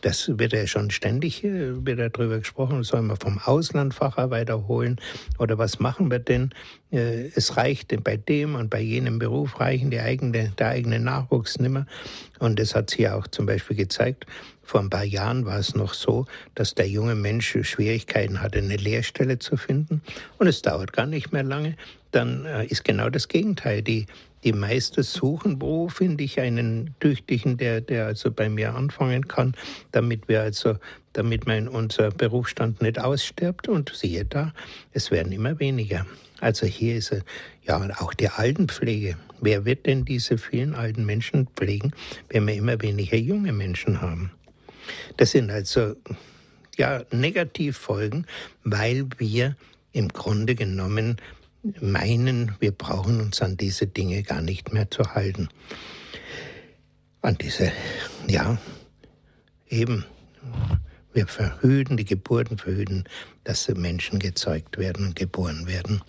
[0.00, 4.68] Das wird ja schon ständig äh, wird ja darüber gesprochen, sollen wir vom Ausland Facharbeiter
[4.68, 4.96] holen
[5.38, 6.50] oder was machen wir denn?
[6.90, 11.58] Äh, es reicht bei dem und bei jenem Beruf reichen die eigene, der eigene Nachwuchs
[11.58, 11.86] nimmer.
[12.38, 14.26] Und das hat sich ja auch zum Beispiel gezeigt.
[14.62, 18.76] Vor ein paar Jahren war es noch so, dass der junge Mensch Schwierigkeiten hatte, eine
[18.76, 20.02] Lehrstelle zu finden.
[20.38, 21.74] Und es dauert gar nicht mehr lange.
[22.10, 23.82] Dann äh, ist genau das Gegenteil.
[23.82, 24.06] Die
[24.48, 29.54] die Meister suchen, wo finde ich einen Tüchtigen, der, der also bei mir anfangen kann,
[29.92, 30.76] damit wir also,
[31.12, 33.68] damit mein, unser Berufsstand nicht ausstirbt.
[33.68, 34.54] Und siehe da,
[34.94, 36.06] es werden immer weniger.
[36.40, 37.14] Also hier ist
[37.66, 39.18] ja auch die Altenpflege.
[39.42, 41.92] Wer wird denn diese vielen alten Menschen pflegen,
[42.30, 44.30] wenn wir immer weniger junge Menschen haben?
[45.18, 45.94] Das sind also
[46.78, 48.26] ja Negativfolgen,
[48.64, 49.56] weil wir
[49.92, 51.18] im Grunde genommen
[51.62, 55.48] meinen, wir brauchen uns an diese Dinge gar nicht mehr zu halten.
[57.20, 57.72] An diese,
[58.28, 58.58] ja,
[59.68, 60.04] eben,
[61.12, 63.04] wir verhüten die Geburten, verhüten,
[63.44, 66.02] dass Menschen gezeugt werden und geboren werden.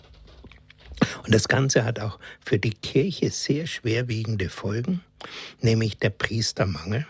[1.24, 5.02] Und das Ganze hat auch für die Kirche sehr schwerwiegende Folgen,
[5.60, 7.06] nämlich der Priestermangel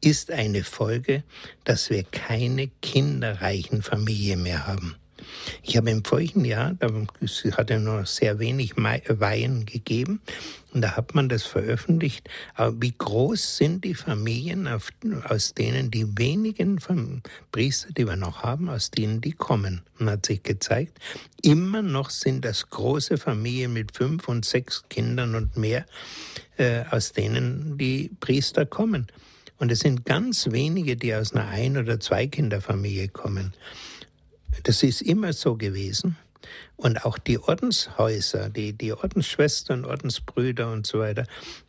[0.00, 1.24] ist eine Folge,
[1.64, 4.96] dass wir keine kinderreichen Familien mehr haben.
[5.62, 6.88] Ich habe im vorigen Jahr, da
[7.56, 10.20] hat er nur sehr wenig Weihen gegeben,
[10.72, 12.30] und da hat man das veröffentlicht,
[12.78, 16.80] wie groß sind die Familien, aus denen die wenigen
[17.50, 19.82] Priester, die wir noch haben, aus denen die kommen.
[19.98, 20.98] Und hat sich gezeigt,
[21.42, 25.84] immer noch sind das große Familien mit fünf und sechs Kindern und mehr,
[26.56, 29.08] äh, aus denen die Priester kommen.
[29.58, 33.52] Und es sind ganz wenige, die aus einer Ein- oder Zweikinderfamilie kommen.
[34.62, 36.16] Das ist immer so gewesen.
[36.76, 41.26] Und auch die Ordenshäuser, die, die Ordensschwestern, Ordensbrüder und so weiter,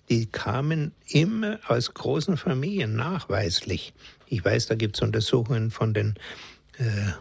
[0.10, 3.94] die kamen immer aus großen Familien nachweislich.
[4.28, 6.16] Ich weiß, da gibt es Untersuchungen von den
[6.80, 7.12] äh,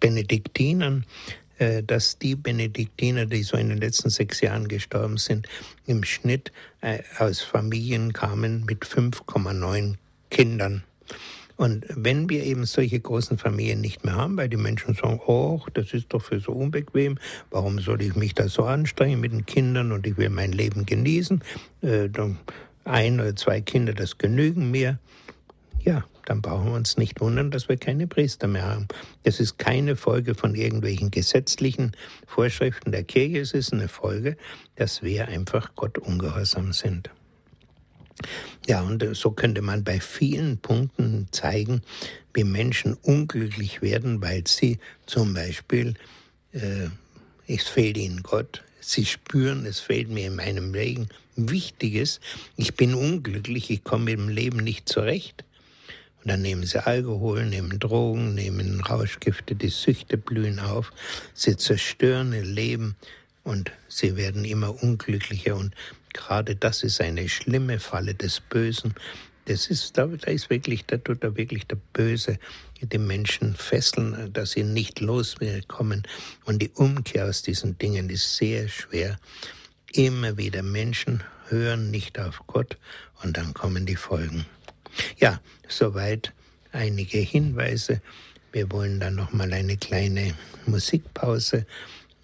[0.00, 1.04] Benediktinern,
[1.58, 5.46] äh, dass die Benediktiner, die so in den letzten sechs Jahren gestorben sind,
[5.86, 9.94] im Schnitt äh, aus Familien kamen mit 5,9
[10.30, 10.82] Kindern.
[11.56, 15.60] Und wenn wir eben solche großen Familien nicht mehr haben, weil die Menschen sagen, oh,
[15.72, 17.18] das ist doch für so unbequem,
[17.50, 20.84] warum soll ich mich da so anstrengen mit den Kindern und ich will mein Leben
[20.84, 21.42] genießen,
[21.82, 22.08] äh,
[22.84, 24.98] ein oder zwei Kinder, das genügen mir,
[25.84, 28.88] ja, dann brauchen wir uns nicht wundern, dass wir keine Priester mehr haben.
[29.22, 31.92] Das ist keine Folge von irgendwelchen gesetzlichen
[32.26, 34.36] Vorschriften der Kirche, es ist eine Folge,
[34.76, 37.10] dass wir einfach Gott ungehorsam sind.
[38.66, 41.82] Ja, und äh, so könnte man bei vielen Punkten zeigen,
[42.32, 45.94] wie Menschen unglücklich werden, weil sie zum Beispiel,
[46.52, 46.88] äh,
[47.46, 52.20] es fehlt ihnen Gott, sie spüren, es fehlt mir in meinem Leben Wichtiges,
[52.56, 55.44] ich bin unglücklich, ich komme dem Leben nicht zurecht.
[56.22, 60.90] Und dann nehmen sie Alkohol, nehmen Drogen, nehmen Rauschgifte, die Süchte blühen auf,
[61.34, 62.96] sie zerstören ihr Leben
[63.42, 65.54] und sie werden immer unglücklicher.
[65.54, 65.74] Und
[66.14, 68.94] Gerade das ist eine schlimme Falle des Bösen.
[69.44, 72.38] Das ist, da, da ist wirklich, da tut da wirklich der Böse
[72.80, 76.02] die Menschen fesseln, dass sie nicht loskommen.
[76.44, 79.18] Und die Umkehr aus diesen Dingen ist sehr schwer.
[79.92, 82.78] Immer wieder Menschen hören nicht auf Gott
[83.22, 84.46] und dann kommen die Folgen.
[85.18, 86.32] Ja, soweit
[86.72, 88.00] einige Hinweise.
[88.52, 90.34] Wir wollen dann noch mal eine kleine
[90.66, 91.66] Musikpause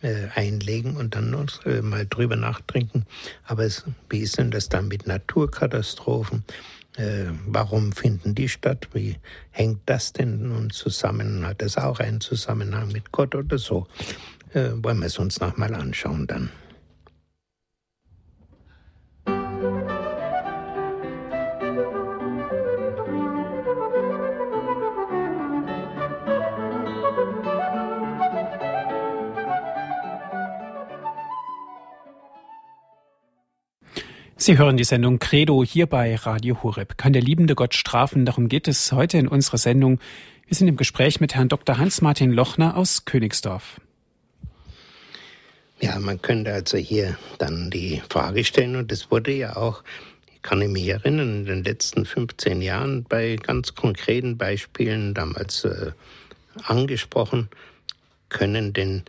[0.03, 3.05] äh, einlegen und dann uns äh, mal drüber nachdenken.
[3.45, 6.45] Aber es, wie ist denn das dann mit Naturkatastrophen?
[6.97, 8.89] Äh, warum finden die statt?
[8.93, 9.17] Wie
[9.51, 11.47] hängt das denn nun zusammen?
[11.47, 13.87] Hat das auch einen Zusammenhang mit Gott oder so?
[14.53, 16.51] Äh, wollen wir es uns nochmal anschauen dann.
[34.43, 36.97] Sie hören die Sendung Credo hier bei Radio Horeb.
[36.97, 38.25] Kann der liebende Gott strafen?
[38.25, 40.01] Darum geht es heute in unserer Sendung.
[40.47, 41.77] Wir sind im Gespräch mit Herrn Dr.
[41.77, 43.83] Hans-Martin Lochner aus Königsdorf.
[45.83, 49.85] Ja, man könnte also hier dann die Frage stellen, und das wurde ja auch,
[50.33, 55.93] ich kann mich erinnern, in den letzten 15 Jahren bei ganz konkreten Beispielen damals äh,
[56.65, 57.51] angesprochen,
[58.31, 59.03] können denn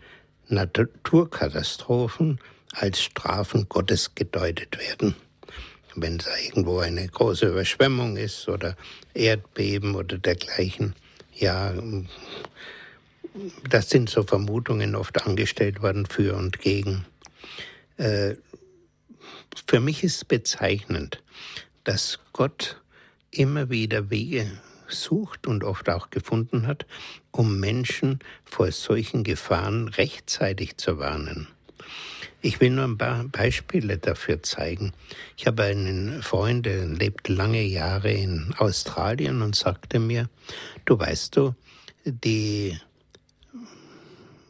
[0.49, 2.39] Naturkatastrophen
[2.73, 5.15] als Strafen Gottes gedeutet werden.
[5.95, 8.77] Wenn da irgendwo eine große Überschwemmung ist oder
[9.13, 10.95] Erdbeben oder dergleichen,
[11.33, 11.73] ja,
[13.69, 17.05] das sind so Vermutungen oft angestellt worden für und gegen.
[17.97, 18.35] Äh,
[19.67, 21.21] für mich ist bezeichnend,
[21.83, 22.81] dass Gott
[23.31, 24.49] immer wieder Wege
[24.87, 26.85] sucht und oft auch gefunden hat,
[27.31, 31.47] um Menschen vor solchen Gefahren rechtzeitig zu warnen.
[32.43, 34.93] Ich will nur ein paar Beispiele dafür zeigen.
[35.37, 40.27] Ich habe einen Freund, der lebt lange Jahre in Australien und sagte mir,
[40.85, 41.53] du weißt du,
[42.03, 42.79] die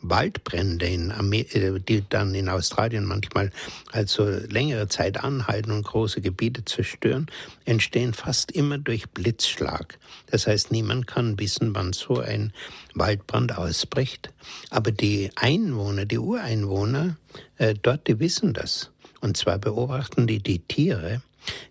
[0.02, 3.52] Waldbrände, in Amer äh, die dann in Australien manchmal
[3.92, 7.28] also längere Zeit anhalten und große Gebiete zerstören,
[7.66, 9.98] entstehen fast immer durch Blitzschlag.
[10.28, 12.54] Das heißt, niemand kann wissen, wann so ein
[12.94, 14.32] Waldbrand ausbricht.
[14.70, 17.18] Aber die Einwohner, die Ureinwohner
[17.58, 18.92] äh, dort, die wissen das.
[19.22, 21.22] Und zwar beobachten die die Tiere.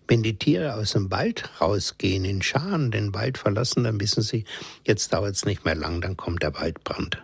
[0.07, 4.45] Wenn die Tiere aus dem Wald rausgehen, in Scharen den Wald verlassen, dann wissen sie,
[4.85, 7.21] jetzt dauert es nicht mehr lang, dann kommt der Waldbrand.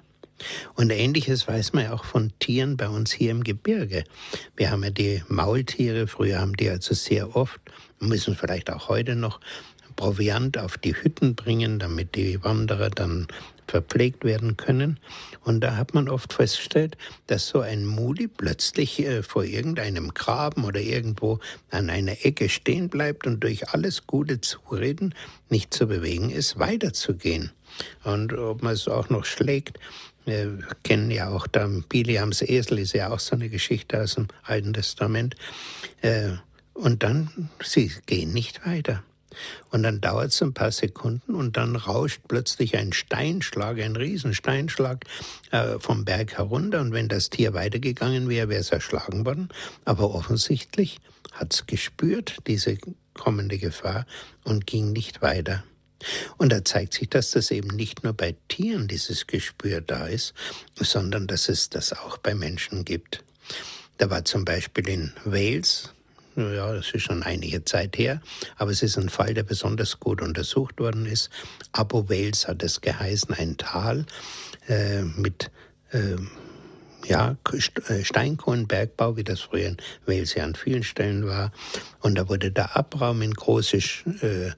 [0.76, 4.04] Und ähnliches weiß man ja auch von Tieren bei uns hier im Gebirge.
[4.56, 7.60] Wir haben ja die Maultiere, früher haben die also sehr oft,
[8.00, 9.40] müssen vielleicht auch heute noch,
[9.98, 13.28] Proviant auf die Hütten bringen, damit die Wanderer dann
[13.68, 14.98] verpflegt werden können.
[15.44, 20.64] Und da hat man oft festgestellt, dass so ein Muli plötzlich äh, vor irgendeinem Graben
[20.64, 25.14] oder irgendwo an einer Ecke stehen bleibt und durch alles gute Zureden
[25.50, 27.52] nicht zu bewegen ist, weiterzugehen.
[28.04, 29.80] Und ob man es auch noch schlägt,
[30.28, 34.28] wir kennen ja auch da Biliams Esel, ist ja auch so eine Geschichte aus dem
[34.44, 35.36] Alten Testament.
[36.02, 36.34] Äh,
[36.74, 39.04] und dann, sie gehen nicht weiter.
[39.70, 45.06] Und dann dauert es ein paar Sekunden und dann rauscht plötzlich ein Steinschlag, ein Riesensteinschlag
[45.52, 46.82] äh, vom Berg herunter.
[46.82, 49.50] Und wenn das Tier weitergegangen wäre, wäre es erschlagen worden.
[49.86, 51.00] Aber offensichtlich
[51.34, 52.78] hat es gespürt, diese
[53.14, 54.06] kommende Gefahr,
[54.44, 55.64] und ging nicht weiter.
[56.38, 60.34] Und da zeigt sich, dass das eben nicht nur bei Tieren dieses Gespür da ist,
[60.76, 63.24] sondern dass es das auch bei Menschen gibt.
[63.98, 65.94] Da war zum Beispiel in Wales,
[66.36, 68.22] ja, das ist schon einige Zeit her,
[68.58, 71.32] aber es ist ein Fall, der besonders gut untersucht worden ist.
[71.72, 74.06] Abu Wales hat es geheißen, ein Tal
[74.68, 75.50] äh, mit
[75.92, 76.18] äh,
[77.08, 77.38] ja,
[78.04, 81.52] Steinkohlenbergbau, wie das früher in Wales ja an vielen Stellen war.
[82.02, 84.52] Und da wurde der Abraum in große äh,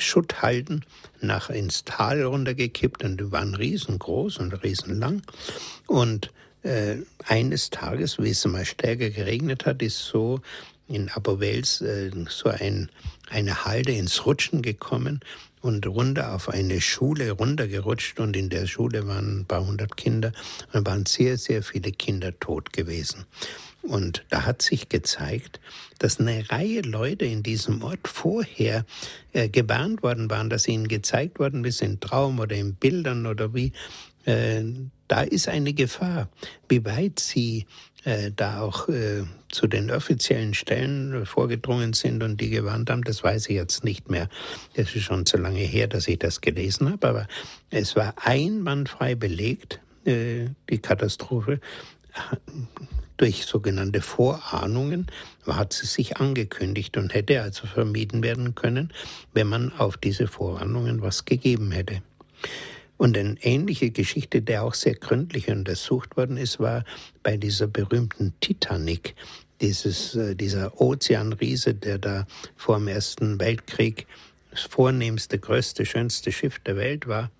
[0.00, 0.84] Schutthalden
[1.20, 5.22] nach ins Tal runtergekippt und die waren riesengroß und riesenlang.
[5.86, 6.32] Und
[6.62, 6.96] äh,
[7.26, 10.40] eines Tages, wie es mal stärker geregnet hat, ist so
[10.88, 12.90] in Aberwels äh, so ein,
[13.30, 15.20] eine Halde ins Rutschen gekommen
[15.62, 20.32] und runter auf eine Schule runtergerutscht und in der Schule waren ein paar hundert Kinder
[20.72, 23.26] und waren sehr, sehr viele Kinder tot gewesen.
[23.82, 25.60] Und da hat sich gezeigt,
[25.98, 28.84] dass eine Reihe Leute in diesem Ort vorher
[29.32, 33.54] äh, gewarnt worden waren, dass ihnen gezeigt worden ist in Traum oder in Bildern oder
[33.54, 33.72] wie,
[34.24, 34.62] äh,
[35.08, 36.28] da ist eine Gefahr.
[36.68, 37.66] Wie weit sie
[38.04, 43.22] äh, da auch äh, zu den offiziellen Stellen vorgedrungen sind und die gewarnt haben, das
[43.22, 44.28] weiß ich jetzt nicht mehr.
[44.74, 47.28] Das ist schon zu lange her, dass ich das gelesen habe, aber
[47.70, 51.60] es war einwandfrei belegt, äh, die Katastrophe
[53.20, 55.06] durch sogenannte Vorahnungen
[55.46, 58.92] hat sie sich angekündigt und hätte also vermieden werden können,
[59.34, 62.02] wenn man auf diese Vorahnungen was gegeben hätte.
[62.96, 66.84] Und eine ähnliche Geschichte, der auch sehr gründlich untersucht worden ist, war
[67.22, 69.14] bei dieser berühmten Titanic,
[69.60, 74.06] dieses, äh, dieser Ozeanriese, der da vor dem Ersten Weltkrieg
[74.50, 77.30] das vornehmste, größte, schönste Schiff der Welt war.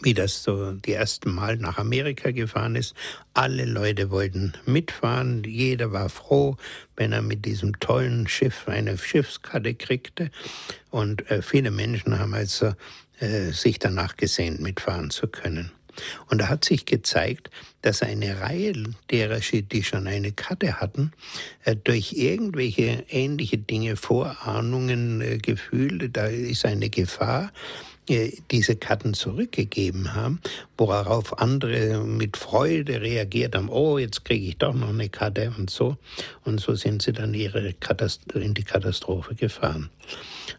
[0.00, 2.94] Wie das so die ersten Mal nach Amerika gefahren ist.
[3.32, 5.44] Alle Leute wollten mitfahren.
[5.44, 6.56] Jeder war froh,
[6.96, 10.30] wenn er mit diesem tollen Schiff eine Schiffskarte kriegte.
[10.90, 12.74] Und äh, viele Menschen haben also
[13.20, 15.70] äh, sich danach gesehnt, mitfahren zu können.
[16.28, 17.50] Und da hat sich gezeigt,
[17.82, 18.72] dass eine Reihe
[19.10, 21.12] derer, die schon eine Karte hatten,
[21.64, 27.52] äh, durch irgendwelche ähnliche Dinge, Vorahnungen, äh, Gefühle, da ist eine Gefahr,
[28.08, 30.40] diese Karten zurückgegeben haben,
[30.76, 35.70] worauf andere mit Freude reagiert haben, oh, jetzt kriege ich doch noch eine Karte und
[35.70, 35.96] so.
[36.44, 37.74] Und so sind sie dann ihre
[38.34, 39.88] in die Katastrophe gefahren.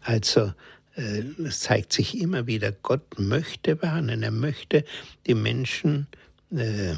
[0.02, 0.52] Also
[0.96, 4.84] äh, es zeigt sich immer wieder, Gott möchte warnen, er möchte
[5.26, 6.08] die Menschen
[6.50, 6.92] äh,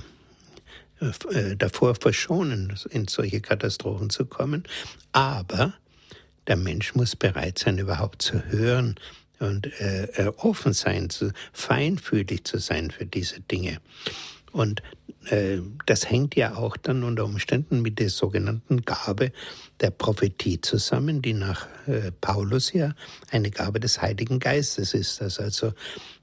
[1.00, 4.64] äh, davor verschonen, in solche Katastrophen zu kommen.
[5.12, 5.74] Aber
[6.46, 8.98] der Mensch muss bereit sein, überhaupt zu hören
[9.40, 13.78] und äh, offen sein, zu, feinfühlig zu sein für diese Dinge.
[14.52, 14.82] Und
[15.26, 19.32] äh, das hängt ja auch dann unter Umständen mit der sogenannten Gabe
[19.80, 22.94] der Prophetie zusammen, die nach äh, Paulus ja
[23.30, 25.72] eine Gabe des Heiligen Geistes ist, dass also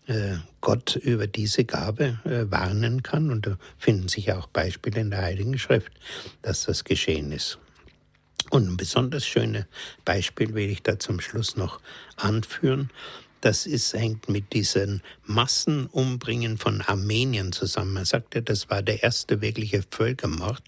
[0.08, 3.32] äh, Gott über diese Gabe äh, warnen kann.
[3.32, 5.92] Und da finden sich auch Beispiele in der Heiligen Schrift,
[6.42, 7.60] dass das geschehen ist.
[8.56, 9.66] Und ein besonders schönes
[10.06, 11.82] Beispiel will ich da zum Schluss noch
[12.16, 12.90] anführen.
[13.42, 17.92] Das ist, hängt mit diesen Massenumbringen von Armenien zusammen.
[17.92, 20.64] Man sagte, das war der erste wirkliche Völkermord.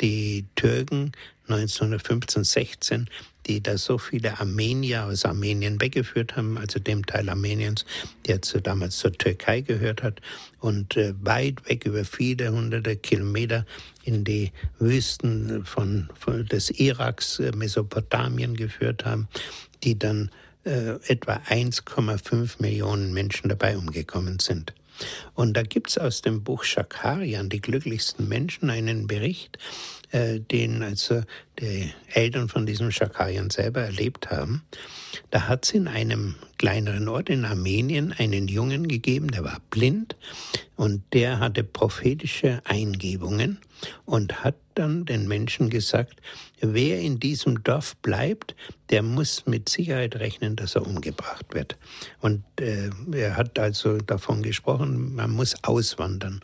[0.00, 1.12] Die Türken
[1.46, 3.10] 1915, 16,
[3.46, 7.84] die da so viele Armenier aus Armenien weggeführt haben, also dem Teil Armeniens,
[8.26, 10.20] der zu, damals zur Türkei gehört hat,
[10.58, 13.64] und äh, weit weg über viele hunderte Kilometer
[14.04, 19.28] in die Wüsten von, von des Iraks, äh, Mesopotamien geführt haben,
[19.82, 20.30] die dann
[20.64, 24.74] äh, etwa 1,5 Millionen Menschen dabei umgekommen sind.
[25.34, 29.58] Und da gibt es aus dem Buch Schakarian, die glücklichsten Menschen, einen Bericht,
[30.10, 31.22] äh, den also
[31.58, 34.62] die Eltern von diesem Schakarian selber erlebt haben.
[35.30, 40.16] Da hat es in einem kleineren Ort in Armenien einen Jungen gegeben, der war blind
[40.76, 43.58] und der hatte prophetische Eingebungen
[44.04, 46.20] und hat dann den Menschen gesagt,
[46.62, 48.54] wer in diesem Dorf bleibt,
[48.90, 51.76] der muss mit Sicherheit rechnen, dass er umgebracht wird.
[52.20, 56.40] Und äh, er hat also davon gesprochen, man muss auswandern.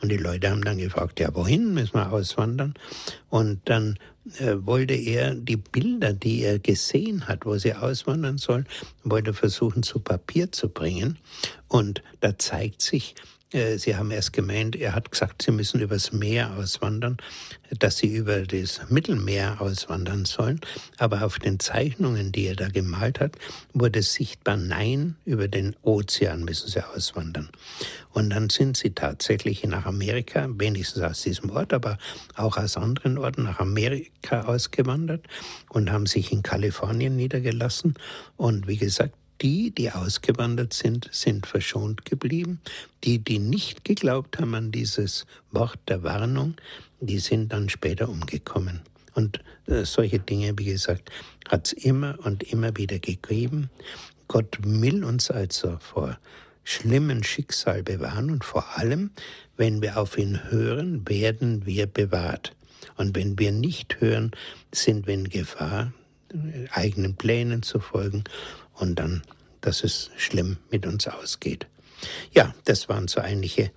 [0.00, 2.74] Und die Leute haben dann gefragt, ja, wohin müssen wir auswandern?
[3.30, 3.98] Und dann
[4.38, 8.66] äh, wollte er die Bilder, die er gesehen hat, wo sie auswandern sollen,
[9.04, 11.18] wollte versuchen zu Papier zu bringen.
[11.68, 13.14] Und da zeigt sich,
[13.52, 17.18] Sie haben erst gemeint, er hat gesagt, Sie müssen übers Meer auswandern,
[17.78, 20.58] dass Sie über das Mittelmeer auswandern sollen.
[20.96, 23.36] Aber auf den Zeichnungen, die er da gemalt hat,
[23.74, 27.50] wurde sichtbar, nein, über den Ozean müssen Sie auswandern.
[28.12, 31.98] Und dann sind Sie tatsächlich nach Amerika, wenigstens aus diesem Ort, aber
[32.36, 35.26] auch aus anderen Orten nach Amerika ausgewandert
[35.68, 37.94] und haben sich in Kalifornien niedergelassen.
[38.38, 42.60] Und wie gesagt, die, die ausgewandert sind, sind verschont geblieben.
[43.04, 46.54] Die, die nicht geglaubt haben an dieses Wort der Warnung,
[47.00, 48.80] die sind dann später umgekommen.
[49.14, 51.10] Und äh, solche Dinge, wie gesagt,
[51.48, 53.68] hat es immer und immer wieder gegeben.
[54.28, 56.18] Gott will uns also vor
[56.64, 59.10] schlimmen Schicksal bewahren und vor allem,
[59.56, 62.54] wenn wir auf ihn hören, werden wir bewahrt.
[62.96, 64.30] Und wenn wir nicht hören,
[64.72, 65.92] sind wir in Gefahr,
[66.70, 68.24] eigenen Plänen zu folgen
[68.74, 69.22] und dann,
[69.60, 71.66] dass es schlimm mit uns ausgeht.
[72.32, 73.70] Ja, das waren so einige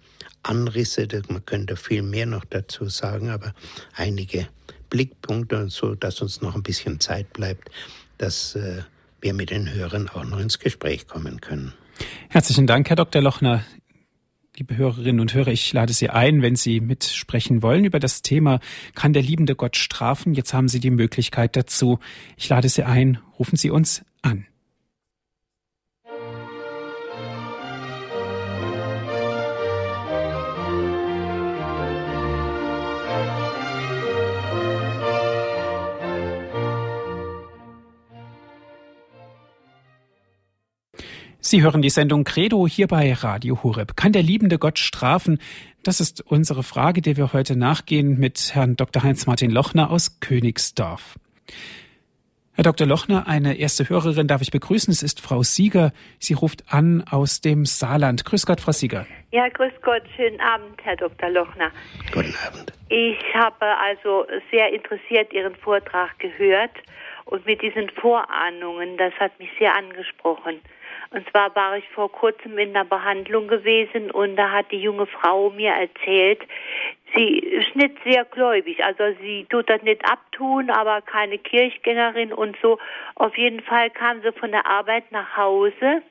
[0.44, 3.54] Anrisse, man könnte viel mehr noch dazu sagen, aber
[3.94, 4.48] einige
[4.90, 7.70] Blickpunkte, so dass uns noch ein bisschen Zeit bleibt,
[8.18, 8.84] dass äh,
[9.22, 11.74] wir mit den Hörern auch noch ins Gespräch kommen können.
[12.30, 13.22] Herzlichen Dank, Herr Dr.
[13.22, 13.64] Lochner.
[14.58, 18.62] Liebe Hörerinnen und Hörer, ich lade Sie ein, wenn Sie mitsprechen wollen über das Thema,
[18.94, 20.34] kann der liebende Gott strafen?
[20.34, 22.00] Jetzt haben Sie die Möglichkeit dazu.
[22.38, 24.46] Ich lade Sie ein, rufen Sie uns an.
[41.48, 43.96] Sie hören die Sendung Credo hier bei Radio Horeb.
[43.96, 45.38] Kann der liebende Gott strafen?
[45.84, 49.04] Das ist unsere Frage, der wir heute nachgehen mit Herrn Dr.
[49.04, 51.20] Heinz-Martin Lochner aus Königsdorf.
[52.56, 52.88] Herr Dr.
[52.88, 54.92] Lochner, eine erste Hörerin darf ich begrüßen.
[54.92, 55.94] Es ist Frau Sieger.
[56.18, 58.26] Sie ruft an aus dem Saarland.
[58.26, 59.06] Grüß Gott, Frau Sieger.
[59.32, 60.02] Ja, grüß Gott.
[60.16, 61.30] Schönen Abend, Herr Dr.
[61.30, 61.70] Lochner.
[62.12, 62.74] Guten Abend.
[62.90, 66.72] Ich habe also sehr interessiert Ihren Vortrag gehört
[67.26, 70.60] Und mit diesen Vorahnungen, das hat mich sehr angesprochen.
[71.12, 75.06] Und zwar war ich vor kurzem in der Behandlung gewesen und da hat die junge
[75.06, 76.42] Frau mir erzählt,
[77.16, 78.84] sie ist nicht sehr gläubig.
[78.84, 82.78] Also sie tut das nicht abtun, aber keine Kirchgängerin und so.
[83.16, 86.02] Auf jeden Fall kam sie von der Arbeit nach Hause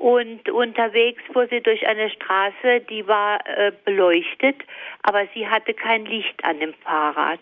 [0.00, 4.56] und unterwegs fuhr sie durch eine Straße, die war äh, beleuchtet,
[5.02, 7.40] aber sie hatte kein Licht an dem Fahrrad.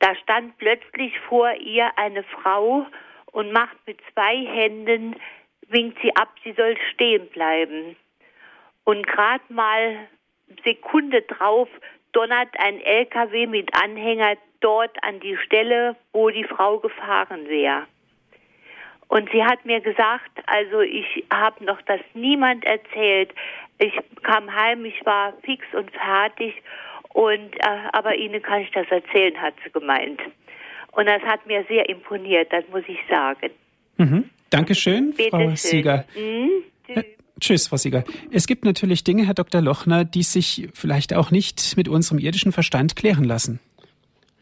[0.00, 2.86] Da stand plötzlich vor ihr eine Frau
[3.32, 5.16] und macht mit zwei Händen,
[5.70, 7.96] winkt sie ab, sie soll stehen bleiben.
[8.84, 10.08] Und gerade mal
[10.64, 11.68] Sekunde drauf
[12.12, 17.86] donnert ein LKW mit Anhänger dort an die Stelle, wo die Frau gefahren wäre.
[19.08, 23.32] Und sie hat mir gesagt, also ich habe noch das niemand erzählt.
[23.78, 23.92] Ich
[24.22, 26.54] kam heim, ich war fix und fertig
[27.08, 30.20] und äh, aber Ihnen kann ich das erzählen, hat sie gemeint.
[30.92, 33.50] Und das hat mir sehr imponiert, das muss ich sagen.
[33.96, 34.30] Mhm.
[34.50, 35.56] Dankeschön, Bitte Frau schön.
[35.56, 36.04] Sieger.
[36.16, 36.48] Mhm.
[36.86, 37.04] Tschüss.
[37.40, 38.04] Tschüss, Frau Sieger.
[38.30, 39.62] Es gibt natürlich Dinge, Herr Dr.
[39.62, 43.60] Lochner, die sich vielleicht auch nicht mit unserem irdischen Verstand klären lassen.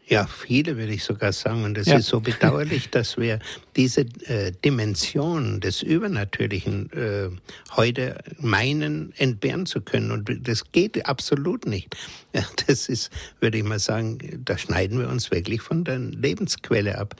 [0.09, 1.63] Ja, viele würde ich sogar sagen.
[1.63, 1.97] Und es ja.
[1.97, 3.39] ist so bedauerlich, dass wir
[3.75, 7.29] diese äh, Dimension des Übernatürlichen äh,
[7.75, 10.11] heute meinen, entbehren zu können.
[10.11, 11.95] Und das geht absolut nicht.
[12.33, 16.97] Ja, das ist, würde ich mal sagen, da schneiden wir uns wirklich von der Lebensquelle
[16.97, 17.15] ab.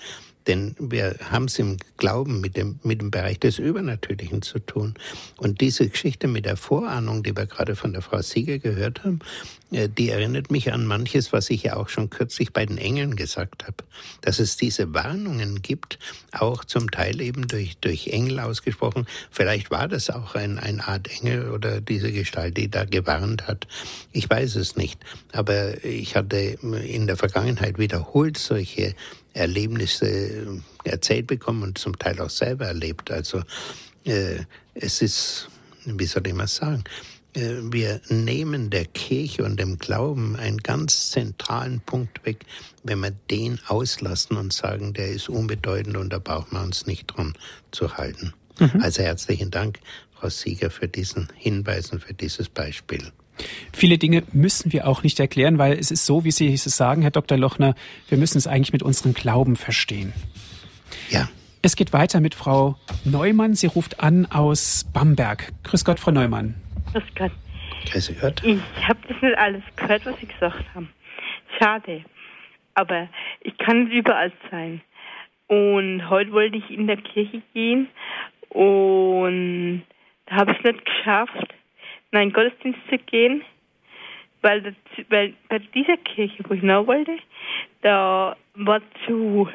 [0.49, 4.95] Denn wir haben es im Glauben mit dem, mit dem Bereich des Übernatürlichen zu tun.
[5.37, 9.19] Und diese Geschichte mit der Vorahnung, die wir gerade von der Frau Sieger gehört haben,
[9.71, 13.15] äh, die erinnert mich an manches, was ich ja auch schon kürzlich bei den Engeln
[13.15, 13.83] gesagt habe.
[14.21, 15.99] Dass es diese Warnungen gibt,
[16.31, 19.05] auch zum Teil eben durch, durch Engel ausgesprochen.
[19.29, 23.67] Vielleicht war das auch ein, eine Art Engel oder diese Gestalt, die da gewarnt hat.
[24.13, 24.99] Ich weiß es nicht.
[25.31, 28.95] Aber ich hatte in der Vergangenheit wiederholt solche
[29.33, 33.11] Erlebnisse erzählt bekommen und zum Teil auch selber erlebt.
[33.11, 33.41] Also
[34.05, 34.39] äh,
[34.73, 35.49] es ist,
[35.85, 36.83] wie soll ich mal sagen,
[37.33, 42.45] äh, wir nehmen der Kirche und dem Glauben einen ganz zentralen Punkt weg,
[42.83, 47.07] wenn wir den auslassen und sagen, der ist unbedeutend und da brauchen wir uns nicht
[47.07, 47.33] dran
[47.71, 48.33] zu halten.
[48.59, 48.81] Mhm.
[48.81, 49.79] Also herzlichen Dank,
[50.11, 53.11] Frau Sieger, für diesen Hinweis und für dieses Beispiel.
[53.73, 57.01] Viele Dinge müssen wir auch nicht erklären, weil es ist so, wie Sie es sagen,
[57.01, 57.37] Herr Dr.
[57.37, 57.75] Lochner,
[58.07, 60.13] wir müssen es eigentlich mit unserem Glauben verstehen.
[61.09, 61.29] Ja.
[61.61, 63.53] Es geht weiter mit Frau Neumann.
[63.53, 65.51] Sie ruft an aus Bamberg.
[65.63, 66.55] Grüß Gott, Frau Neumann.
[66.93, 67.31] Grüß Gott.
[67.91, 68.41] Grüß Gott.
[68.45, 70.89] Ich habe das nicht alles gehört, was Sie gesagt haben.
[71.59, 72.05] Schade.
[72.75, 73.09] Aber
[73.41, 74.81] ich kann nicht überall sein.
[75.47, 77.89] Und heute wollte ich in der Kirche gehen
[78.49, 79.83] und
[80.27, 81.53] da habe ich es nicht geschafft
[82.11, 83.43] in einen Gottesdienst zu gehen,
[84.41, 84.73] weil, das,
[85.09, 87.17] weil bei dieser Kirche, wo ich hinaus wollte,
[87.81, 89.49] da war zu.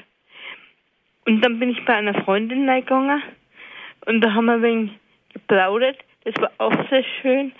[1.27, 3.23] Und dann bin ich bei einer Freundin gegangen
[4.07, 4.91] und da haben wir ein wenig
[5.33, 5.99] geplaudert.
[6.25, 7.53] Das war auch sehr schön.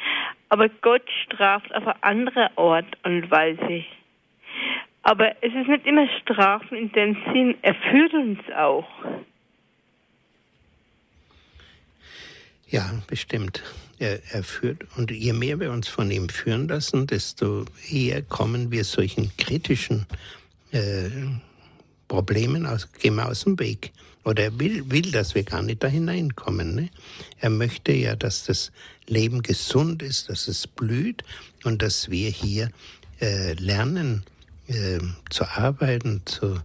[0.49, 3.85] Aber Gott straft auf eine andere Art und Weise.
[5.03, 8.89] Aber es ist nicht immer Strafen in dem Sinn, er führt uns auch.
[12.69, 13.63] Ja, bestimmt.
[14.05, 18.71] Er, er, führt, und je mehr wir uns von ihm führen lassen, desto eher kommen
[18.71, 20.05] wir solchen kritischen
[20.73, 21.09] äh,
[22.07, 23.93] Problemen aus, gehen wir aus dem Weg.
[24.25, 26.75] Oder er will, will, dass wir gar nicht da hineinkommen.
[26.75, 26.91] Ne?
[27.41, 28.73] Er möchte ja, dass das
[29.07, 31.25] Leben gesund ist, dass es blüht
[31.65, 32.71] und dass wir hier
[33.23, 34.23] äh, lernen
[34.67, 34.99] äh,
[35.31, 36.61] zu arbeiten, zu,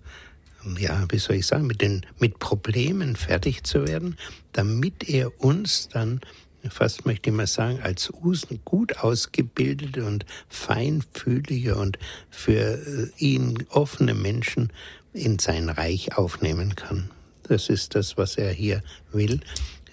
[0.78, 4.18] ja, wie soll ich sagen, mit den, mit Problemen fertig zu werden,
[4.52, 6.20] damit er uns dann
[6.70, 8.12] fast möchte ich mal sagen, als
[8.66, 11.98] gut ausgebildete und feinfühlige und
[12.30, 14.72] für äh, ihn offene Menschen
[15.14, 17.10] in sein Reich aufnehmen kann.
[17.44, 19.40] Das ist das, was er hier will.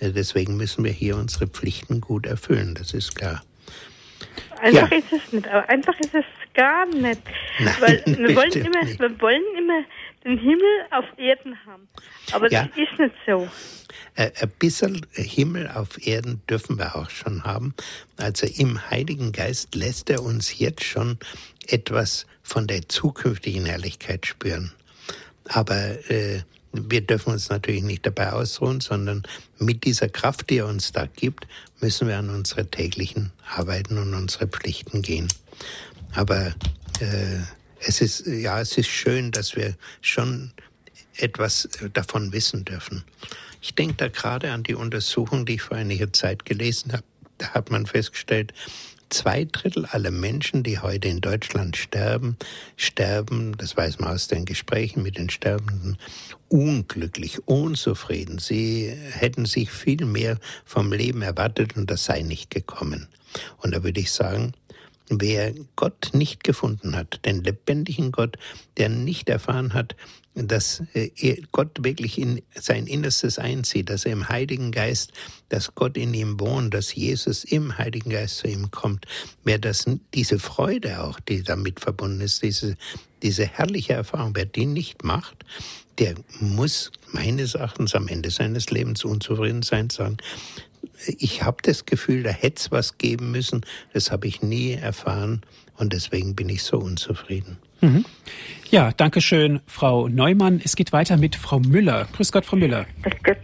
[0.01, 3.43] Äh, deswegen müssen wir hier unsere Pflichten gut erfüllen, das ist klar.
[4.61, 4.99] Einfach ja.
[4.99, 7.21] ist es nicht, aber einfach ist es gar nicht.
[7.59, 9.85] Nein, Weil wir wollen, immer, wir wollen immer
[10.25, 11.89] den Himmel auf Erden haben.
[12.33, 12.65] Aber ja.
[12.65, 13.49] das ist nicht so.
[14.17, 17.75] Äh, ein bisschen Himmel auf Erden dürfen wir auch schon haben.
[18.17, 21.19] Also im Heiligen Geist lässt er uns jetzt schon
[21.69, 24.73] etwas von der zukünftigen Herrlichkeit spüren.
[25.49, 26.41] Aber äh,
[26.73, 29.23] wir dürfen uns natürlich nicht dabei ausruhen, sondern
[29.59, 31.47] mit dieser Kraft, die er uns da gibt,
[31.81, 35.29] müssen wir an unsere täglichen Arbeiten und unsere Pflichten gehen.
[36.13, 36.55] Aber
[37.01, 37.41] äh,
[37.81, 40.53] es ist, ja, es ist schön, dass wir schon
[41.19, 43.05] etwas davon wissen dürfen.
[43.67, 47.03] Ich denke da gerade an die Untersuchung, die ich vor einiger Zeit gelesen habe.
[47.39, 48.55] Da hat man festgestellt,
[49.09, 52.37] Zwei Drittel aller Menschen, die heute in Deutschland sterben,
[52.77, 55.97] sterben, das weiß man aus den Gesprächen mit den Sterbenden,
[56.49, 58.39] unglücklich, unzufrieden.
[58.39, 63.07] Sie hätten sich viel mehr vom Leben erwartet und das sei nicht gekommen.
[63.59, 64.55] Und da würde ich sagen,
[65.09, 68.37] wer Gott nicht gefunden hat, den lebendigen Gott,
[68.77, 69.95] der nicht erfahren hat,
[70.37, 75.13] dass äh, Gott wirklich in sein Innerstes einzieht, dass er im Heiligen Geist,
[75.49, 79.07] dass Gott in ihm wohnt, dass Jesus im Heiligen Geist zu ihm kommt.
[79.45, 82.77] Wer das, diese Freude auch, die damit verbunden ist, diese,
[83.23, 85.45] diese herrliche Erfahrung, wer die nicht macht,
[85.99, 90.19] der muss meines Erachtens am Ende seines Lebens unzufrieden sein, sagen,
[91.07, 93.65] ich habe das Gefühl, da hätte es was geben müssen,
[93.95, 95.41] das habe ich nie erfahren
[95.77, 97.59] und deswegen bin ich so unzufrieden.
[97.81, 98.05] Mhm.
[98.71, 100.61] Ja, danke schön, Frau Neumann.
[100.65, 102.07] Es geht weiter mit Frau Müller.
[102.15, 102.87] Grüß Gott, Frau Müller.
[103.03, 103.37] Grüß Gott.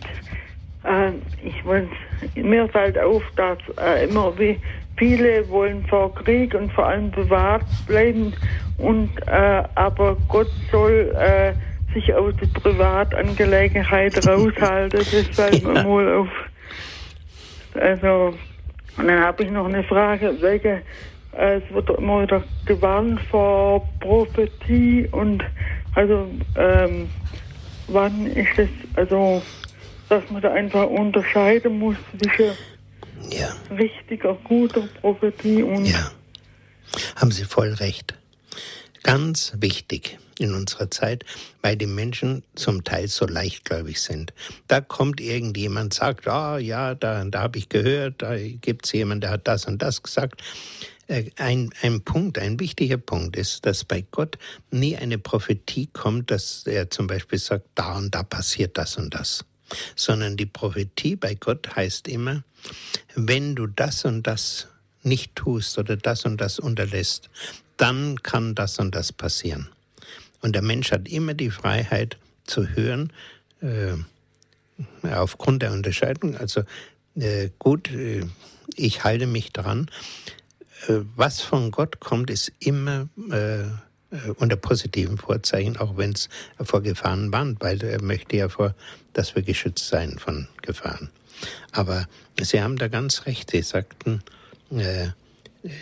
[0.85, 1.13] Äh,
[1.47, 1.89] ich wollte,
[2.35, 4.59] mir fällt auf, dass äh, immer wie
[4.97, 8.33] viele wollen vor Krieg und vor allem bewahrt bleiben
[8.79, 11.53] und äh, aber Gott soll äh,
[11.95, 14.99] sich aus der Privatangelegenheit raushalten.
[14.99, 16.29] Das fällt mir mal auf.
[17.75, 18.35] Also,
[18.99, 20.83] und dann habe ich noch eine Frage, welche
[21.33, 25.43] es wird immer wieder gewarnt vor Prophetie und
[25.95, 27.09] also ähm,
[27.89, 29.43] wann ist es, also
[30.09, 32.53] dass man da einfach unterscheiden muss zwischen
[33.31, 33.55] ja.
[33.71, 35.87] richtiger, guter Prophetie und.
[35.87, 36.11] Ja,
[37.17, 38.15] haben Sie voll recht.
[39.03, 41.25] Ganz wichtig in unserer Zeit,
[41.61, 44.33] weil die Menschen zum Teil so leichtgläubig sind.
[44.69, 49.23] Da kommt irgendjemand, sagt, ah ja, da, da habe ich gehört, da gibt es jemanden,
[49.23, 50.43] der hat das und das gesagt.
[51.09, 54.39] Äh, ein, ein Punkt, ein wichtiger Punkt ist, dass bei Gott
[54.71, 59.15] nie eine Prophetie kommt, dass er zum Beispiel sagt, da und da passiert das und
[59.15, 59.45] das.
[59.97, 62.45] Sondern die Prophetie bei Gott heißt immer,
[63.15, 64.69] wenn du das und das
[65.03, 67.29] nicht tust oder das und das unterlässt,
[67.77, 69.69] dann kann das und das passieren.
[70.41, 73.13] Und der Mensch hat immer die Freiheit zu hören,
[73.61, 73.95] äh,
[75.09, 76.63] aufgrund der Unterscheidung, also
[77.17, 78.25] äh, gut, äh,
[78.77, 79.91] ich halte mich dran,
[81.17, 83.63] was von Gott kommt, ist immer äh,
[84.13, 86.29] äh, unter positiven Vorzeichen, auch wenn es
[86.63, 88.75] vor Gefahren warnt, weil er möchte ja vor,
[89.15, 91.11] dass wir geschützt sein von Gefahren.
[91.73, 92.07] Aber
[92.41, 93.51] Sie haben da ganz recht.
[93.51, 94.23] Sie sagten,
[94.71, 95.09] äh,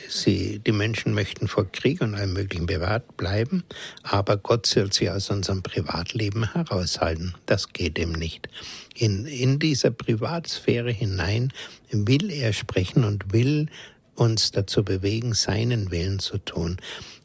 [0.09, 3.65] Sie, die Menschen möchten vor Krieg und allem Möglichen bewahrt bleiben,
[4.03, 7.35] aber Gott soll sie aus unserem Privatleben heraushalten.
[7.47, 8.51] Das geht ihm nicht.
[8.95, 11.51] In, in dieser Privatsphäre hinein
[11.91, 13.69] will er sprechen und will
[14.21, 16.77] uns dazu bewegen, seinen Willen zu tun.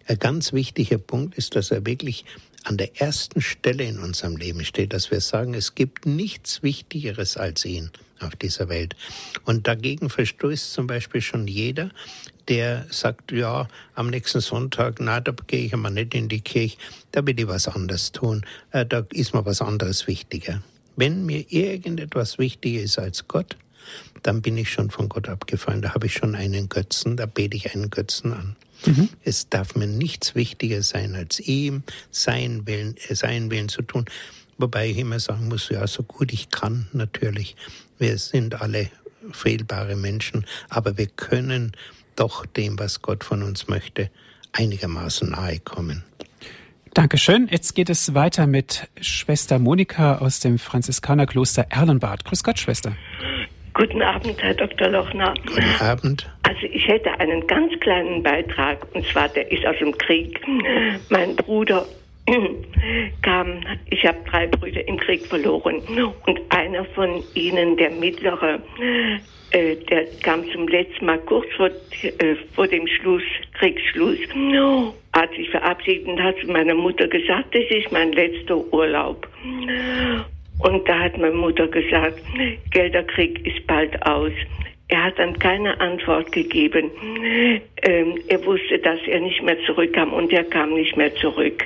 [0.08, 2.24] Ein ganz wichtiger Punkt ist, dass er wirklich
[2.64, 7.36] an der ersten Stelle in unserem Leben steht, dass wir sagen, es gibt nichts Wichtigeres
[7.36, 7.92] als ihn
[8.22, 8.96] auf dieser Welt.
[9.44, 11.92] Und dagegen verstößt zum Beispiel schon jeder,
[12.48, 16.78] der sagt, ja, am nächsten Sonntag, na, da gehe ich einmal nicht in die Kirche,
[17.12, 20.64] da will ich was anderes tun, äh, da ist mir was anderes wichtiger.
[20.96, 23.58] Wenn mir irgendetwas wichtiger ist als Gott,
[24.26, 25.84] dann bin ich schon von Gott abgefallen.
[25.84, 28.56] Da habe ich schon einen Götzen, da bete ich einen Götzen an.
[28.86, 29.10] Mhm.
[29.24, 34.06] Es darf mir nichts wichtiger sein, als ihm seinen Willen, äh, seinen Willen zu tun.
[34.58, 37.56] Wobei ich immer sagen muss, ja, so gut ich kann, natürlich.
[38.00, 38.90] Wir sind alle
[39.32, 41.74] fehlbare Menschen, aber wir können
[42.16, 44.10] doch dem, was Gott von uns möchte,
[44.54, 46.04] einigermaßen nahe kommen.
[46.96, 47.50] Dankeschön.
[47.52, 52.24] Jetzt geht es weiter mit Schwester Monika aus dem Franziskanerkloster Erlenbad.
[52.24, 52.96] Grüß Gott, Schwester.
[53.76, 54.88] Guten Abend, Herr Dr.
[54.88, 55.34] Lochner.
[55.46, 56.26] Guten Abend.
[56.44, 60.40] Also ich hätte einen ganz kleinen Beitrag, und zwar der ist aus dem Krieg.
[61.10, 61.86] Mein Bruder
[63.22, 63.60] kam,
[63.90, 65.82] ich habe drei Brüder im Krieg verloren
[66.26, 68.62] und einer von ihnen, der mittlere,
[69.52, 71.70] äh, der kam zum letzten Mal kurz vor,
[72.02, 73.24] äh, vor dem Schluss,
[73.60, 74.20] Kriegsschluss,
[75.12, 79.28] hat sich verabschiedet und hat zu meiner Mutter gesagt, das ist mein letzter Urlaub.
[80.60, 82.22] Und da hat meine Mutter gesagt,
[82.72, 84.32] Gelderkrieg ist bald aus.
[84.88, 86.92] Er hat dann keine Antwort gegeben.
[87.82, 91.66] Ähm, er wusste, dass er nicht mehr zurückkam und er kam nicht mehr zurück.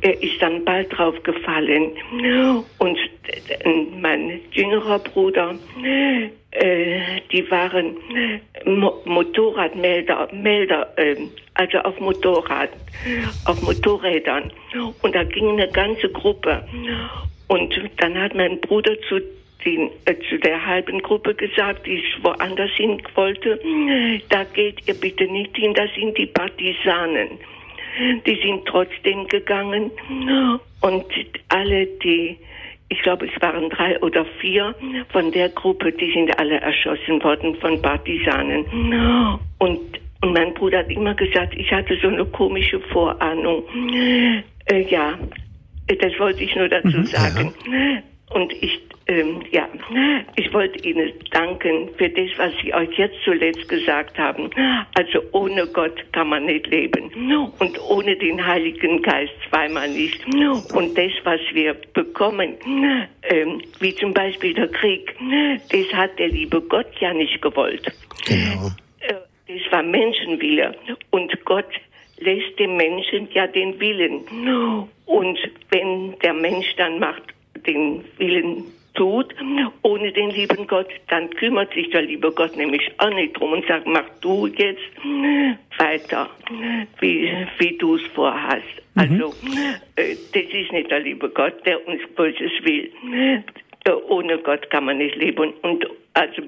[0.00, 1.90] Er ist dann bald drauf gefallen.
[2.78, 2.98] Und
[4.00, 5.54] mein jüngerer Bruder,
[6.52, 7.00] äh,
[7.30, 7.96] die waren
[8.64, 11.16] Mo Motorradmelder, Melder, äh,
[11.54, 12.70] also auf Motorrad,
[13.44, 14.50] auf Motorrädern.
[15.02, 16.64] Und da ging eine ganze Gruppe.
[17.48, 19.20] Und dann hat mein Bruder zu,
[19.64, 23.60] den, äh, zu der halben Gruppe gesagt, die woanders hin wollte,
[24.28, 27.28] da geht ihr bitte nicht hin, das sind die Partisanen.
[28.26, 29.90] Die sind trotzdem gegangen
[30.82, 31.04] und
[31.48, 32.36] alle, die,
[32.90, 34.74] ich glaube, es waren drei oder vier
[35.08, 38.66] von der Gruppe, die sind alle erschossen worden von Partisanen.
[39.58, 39.80] Und
[40.22, 43.62] Und mein Bruder hat immer gesagt, ich hatte so eine komische Vorahnung.
[44.66, 45.14] Äh, ja,
[45.86, 47.54] das wollte ich nur dazu mhm, sagen.
[47.70, 48.02] Ja.
[48.30, 49.68] Und ich, ähm, ja,
[50.34, 54.50] ich wollte Ihnen danken für das, was Sie euch jetzt zuletzt gesagt haben.
[54.94, 57.12] Also ohne Gott kann man nicht leben.
[57.60, 60.26] Und ohne den Heiligen Geist zweimal nicht.
[60.74, 62.54] Und das, was wir bekommen,
[63.22, 65.14] ähm, wie zum Beispiel der Krieg,
[65.70, 67.86] das hat der liebe Gott ja nicht gewollt.
[68.26, 68.70] Genau.
[69.00, 69.14] Äh,
[69.46, 70.74] das war Menschenwille.
[71.10, 71.70] Und Gott
[72.18, 74.24] lässt dem Menschen ja den Willen.
[75.06, 75.38] Und
[75.70, 77.22] wenn der Mensch dann macht
[77.66, 79.34] den Willen tut,
[79.82, 83.66] ohne den lieben Gott, dann kümmert sich der liebe Gott nämlich auch nicht drum und
[83.66, 84.80] sagt, mach du jetzt
[85.78, 86.30] weiter,
[87.00, 88.64] wie, wie du es vorhast.
[88.94, 89.02] Mhm.
[89.02, 89.34] Also,
[89.96, 92.90] äh, das ist nicht der liebe Gott, der uns Böses will.
[93.84, 95.52] Äh, ohne Gott kann man nicht leben.
[95.62, 96.42] Und also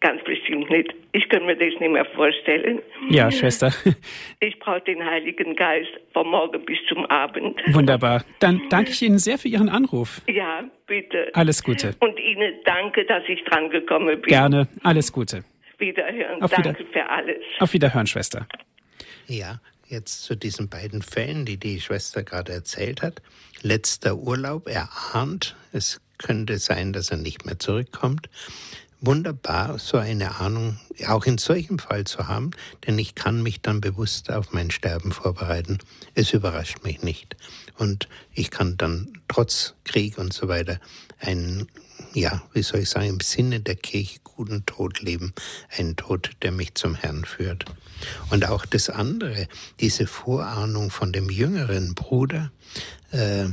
[0.00, 0.94] Ganz bestimmt nicht.
[1.12, 2.80] Ich kann mir das nicht mehr vorstellen.
[3.10, 3.72] Ja, Schwester.
[4.42, 7.60] Ich brauche den Heiligen Geist vom Morgen bis zum Abend.
[7.74, 8.24] Wunderbar.
[8.38, 10.22] Dann danke ich Ihnen sehr für Ihren Anruf.
[10.28, 11.30] Ja, bitte.
[11.34, 11.94] Alles Gute.
[12.00, 14.22] Und Ihnen danke, dass ich dran gekommen bin.
[14.22, 14.68] Gerne.
[14.82, 15.44] Alles Gute.
[15.76, 16.40] Wiederhören.
[16.42, 17.42] Auf danke wieder für alles.
[17.58, 18.46] Auf Wiederhören, Schwester.
[19.26, 23.20] Ja, jetzt zu diesen beiden Fällen, die die Schwester gerade erzählt hat.
[23.62, 28.28] Letzter Urlaub, er ahnt, es könnte sein, dass er nicht mehr zurückkommt
[29.00, 32.50] wunderbar, so eine Ahnung auch in solchem Fall zu haben,
[32.86, 35.78] denn ich kann mich dann bewusst auf mein Sterben vorbereiten.
[36.14, 37.36] Es überrascht mich nicht.
[37.78, 40.80] Und ich kann dann trotz Krieg und so weiter
[41.18, 41.68] einen,
[42.12, 45.34] ja, wie soll ich sagen, im Sinne der Kirche guten Tod leben.
[45.76, 47.64] Einen Tod, der mich zum Herrn führt.
[48.30, 49.48] Und auch das andere,
[49.80, 52.50] diese Vorahnung von dem jüngeren Bruder,
[53.12, 53.46] äh,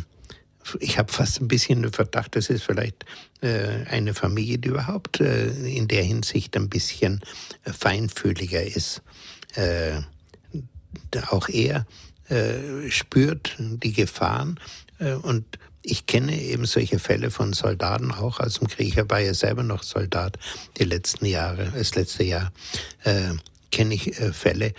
[0.79, 3.05] ich habe fast ein bisschen den Verdacht, das ist vielleicht
[3.41, 7.21] äh, eine Familie, die überhaupt äh, in der Hinsicht ein bisschen
[7.63, 9.01] äh, feinfühliger ist.
[9.55, 10.01] Äh,
[11.29, 11.85] auch er
[12.29, 14.59] äh, spürt die Gefahren
[15.21, 15.45] und
[15.83, 18.97] ich kenne eben solche Fälle von Soldaten auch aus dem Krieg.
[18.97, 20.39] Er war ja selber noch Soldat
[20.77, 22.51] die letzten Jahre, das letzte Jahr
[23.71, 24.73] kenne ich Fälle,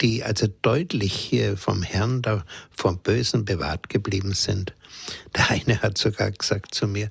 [0.00, 4.72] die also deutlich vom Herrn da vom Bösen bewahrt geblieben sind.
[5.36, 7.10] Der eine hat sogar gesagt zu mir,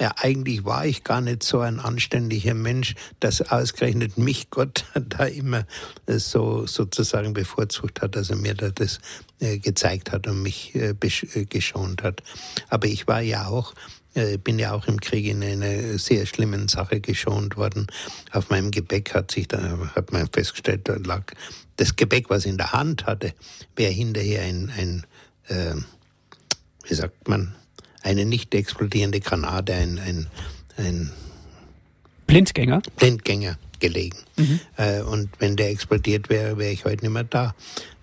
[0.00, 5.24] ja, eigentlich war ich gar nicht so ein anständiger Mensch, dass ausgerechnet mich Gott da
[5.24, 5.66] immer
[6.06, 9.00] so sozusagen bevorzugt hat, dass er mir da das
[9.40, 12.22] äh, gezeigt hat und mich äh, äh, geschont hat.
[12.68, 13.74] Aber ich war ja auch
[14.44, 17.88] bin ja auch im Krieg in einer sehr schlimmen Sache geschont worden.
[18.30, 21.32] Auf meinem Gepäck hat sich da, hat man festgestellt, da lag
[21.76, 23.34] das Gepäck, was ich in der Hand hatte,
[23.76, 25.06] wäre hinterher ein, ein
[25.48, 25.74] äh,
[26.86, 27.54] wie sagt man,
[28.02, 30.26] eine nicht explodierende Granate, ein, ein,
[30.76, 31.10] ein
[32.26, 32.82] Blindgänger?
[32.96, 34.18] Blindgänger gelegen.
[34.36, 34.60] Mhm.
[34.76, 37.54] Äh, und wenn der explodiert wäre, wäre ich heute nicht mehr da.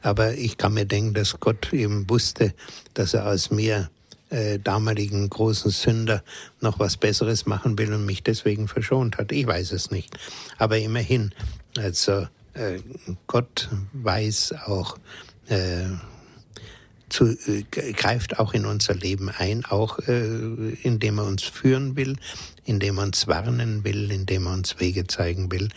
[0.02, 2.54] Aber ich kann mir denken, dass Gott eben wusste,
[2.94, 3.90] dass er aus mir
[4.30, 6.24] äh, damaligen großen Sünder
[6.62, 9.32] noch was Besseres machen will und mich deswegen verschont hat.
[9.32, 10.18] Ich weiß es nicht.
[10.58, 11.34] Aber immerhin,
[11.78, 12.80] also äh,
[13.28, 14.98] Gott weiß auch,
[15.50, 15.86] äh,
[17.12, 22.16] zu, äh, greift auch in unser Leben ein, auch äh, indem er uns führen will,
[22.66, 25.70] indem er uns warnen will, indem er uns Wege zeigen will.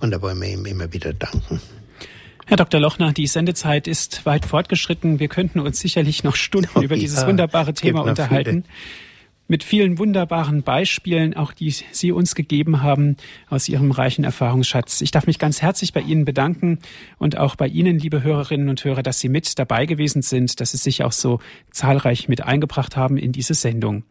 [0.00, 1.60] Und da wollen wir ihm immer wieder danken.
[2.46, 2.78] Herr Dr.
[2.80, 5.18] Lochner, die Sendezeit ist weit fortgeschritten.
[5.18, 8.64] Wir könnten uns sicherlich noch Stunden oh, über dieses ja, wunderbare Thema unterhalten.
[8.64, 9.05] Viele
[9.48, 13.16] mit vielen wunderbaren Beispielen, auch die Sie uns gegeben haben
[13.48, 15.00] aus Ihrem reichen Erfahrungsschatz.
[15.00, 16.80] Ich darf mich ganz herzlich bei Ihnen bedanken
[17.18, 20.72] und auch bei Ihnen, liebe Hörerinnen und Hörer, dass Sie mit dabei gewesen sind, dass
[20.72, 21.40] Sie sich auch so
[21.70, 24.04] zahlreich mit eingebracht haben in diese Sendung.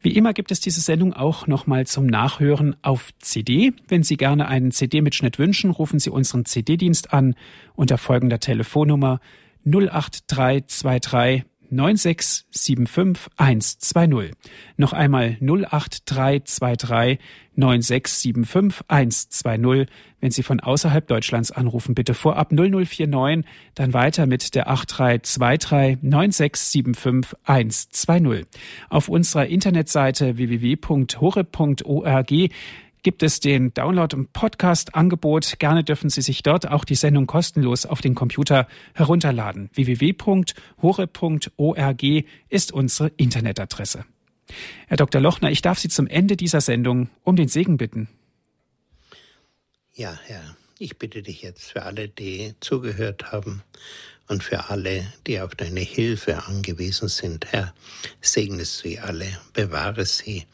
[0.00, 3.72] Wie immer gibt es diese Sendung auch nochmal zum Nachhören auf CD.
[3.86, 7.36] Wenn Sie gerne einen CD-Mitschnitt wünschen, rufen Sie unseren CD-Dienst an
[7.76, 9.20] unter folgender Telefonnummer
[9.64, 14.32] 08323 9675120.
[14.76, 17.18] Noch einmal 08323
[17.56, 19.86] 9675120.
[20.20, 23.44] Wenn Sie von außerhalb Deutschlands anrufen, bitte vorab 0049,
[23.74, 28.46] dann weiter mit der 8323 9675120.
[28.88, 32.32] Auf unserer Internetseite www.hore.org
[33.02, 35.58] gibt es den Download- und Podcast-Angebot.
[35.58, 39.70] Gerne dürfen Sie sich dort auch die Sendung kostenlos auf den Computer herunterladen.
[39.74, 40.44] www.hore.org
[42.48, 44.04] ist unsere Internetadresse.
[44.86, 45.20] Herr Dr.
[45.20, 48.08] Lochner, ich darf Sie zum Ende dieser Sendung um den Segen bitten.
[49.94, 53.62] Ja, Herr, ich bitte dich jetzt für alle, die zugehört haben
[54.28, 57.52] und für alle, die auf deine Hilfe angewiesen sind.
[57.52, 57.74] Herr,
[58.20, 60.46] segne sie alle, bewahre sie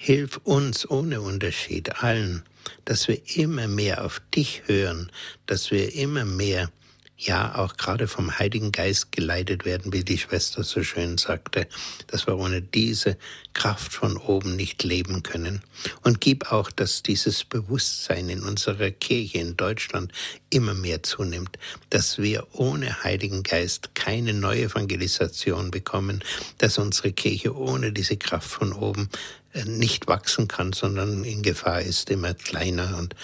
[0.00, 2.44] Hilf uns ohne Unterschied allen,
[2.84, 5.10] dass wir immer mehr auf dich hören,
[5.46, 6.70] dass wir immer mehr
[7.18, 11.66] ja auch gerade vom Heiligen Geist geleitet werden, wie die Schwester so schön sagte,
[12.06, 13.16] dass wir ohne diese
[13.54, 15.62] Kraft von oben nicht leben können.
[16.04, 20.12] Und gib auch, dass dieses Bewusstsein in unserer Kirche in Deutschland
[20.50, 21.58] immer mehr zunimmt,
[21.90, 26.22] dass wir ohne Heiligen Geist keine neue Evangelisation bekommen,
[26.58, 29.08] dass unsere Kirche ohne diese Kraft von oben
[29.54, 33.16] äh, nicht wachsen kann, sondern in Gefahr ist, immer kleiner und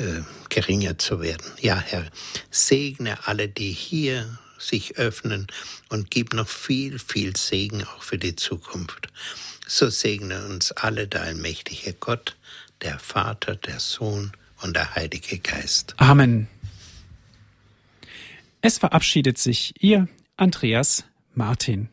[0.00, 1.46] äh, geringer zu werden.
[1.60, 2.06] Ja, Herr,
[2.50, 5.46] segne alle, die hier sich öffnen
[5.88, 9.08] und gib noch viel, viel Segen auch für die Zukunft.
[9.66, 12.36] So segne uns alle der allmächtige Gott,
[12.82, 14.32] der Vater, der Sohn
[14.62, 15.94] und der Heilige Geist.
[15.98, 16.48] Amen.
[18.62, 21.88] Es verabschiedet sich Ihr Andreas Martin.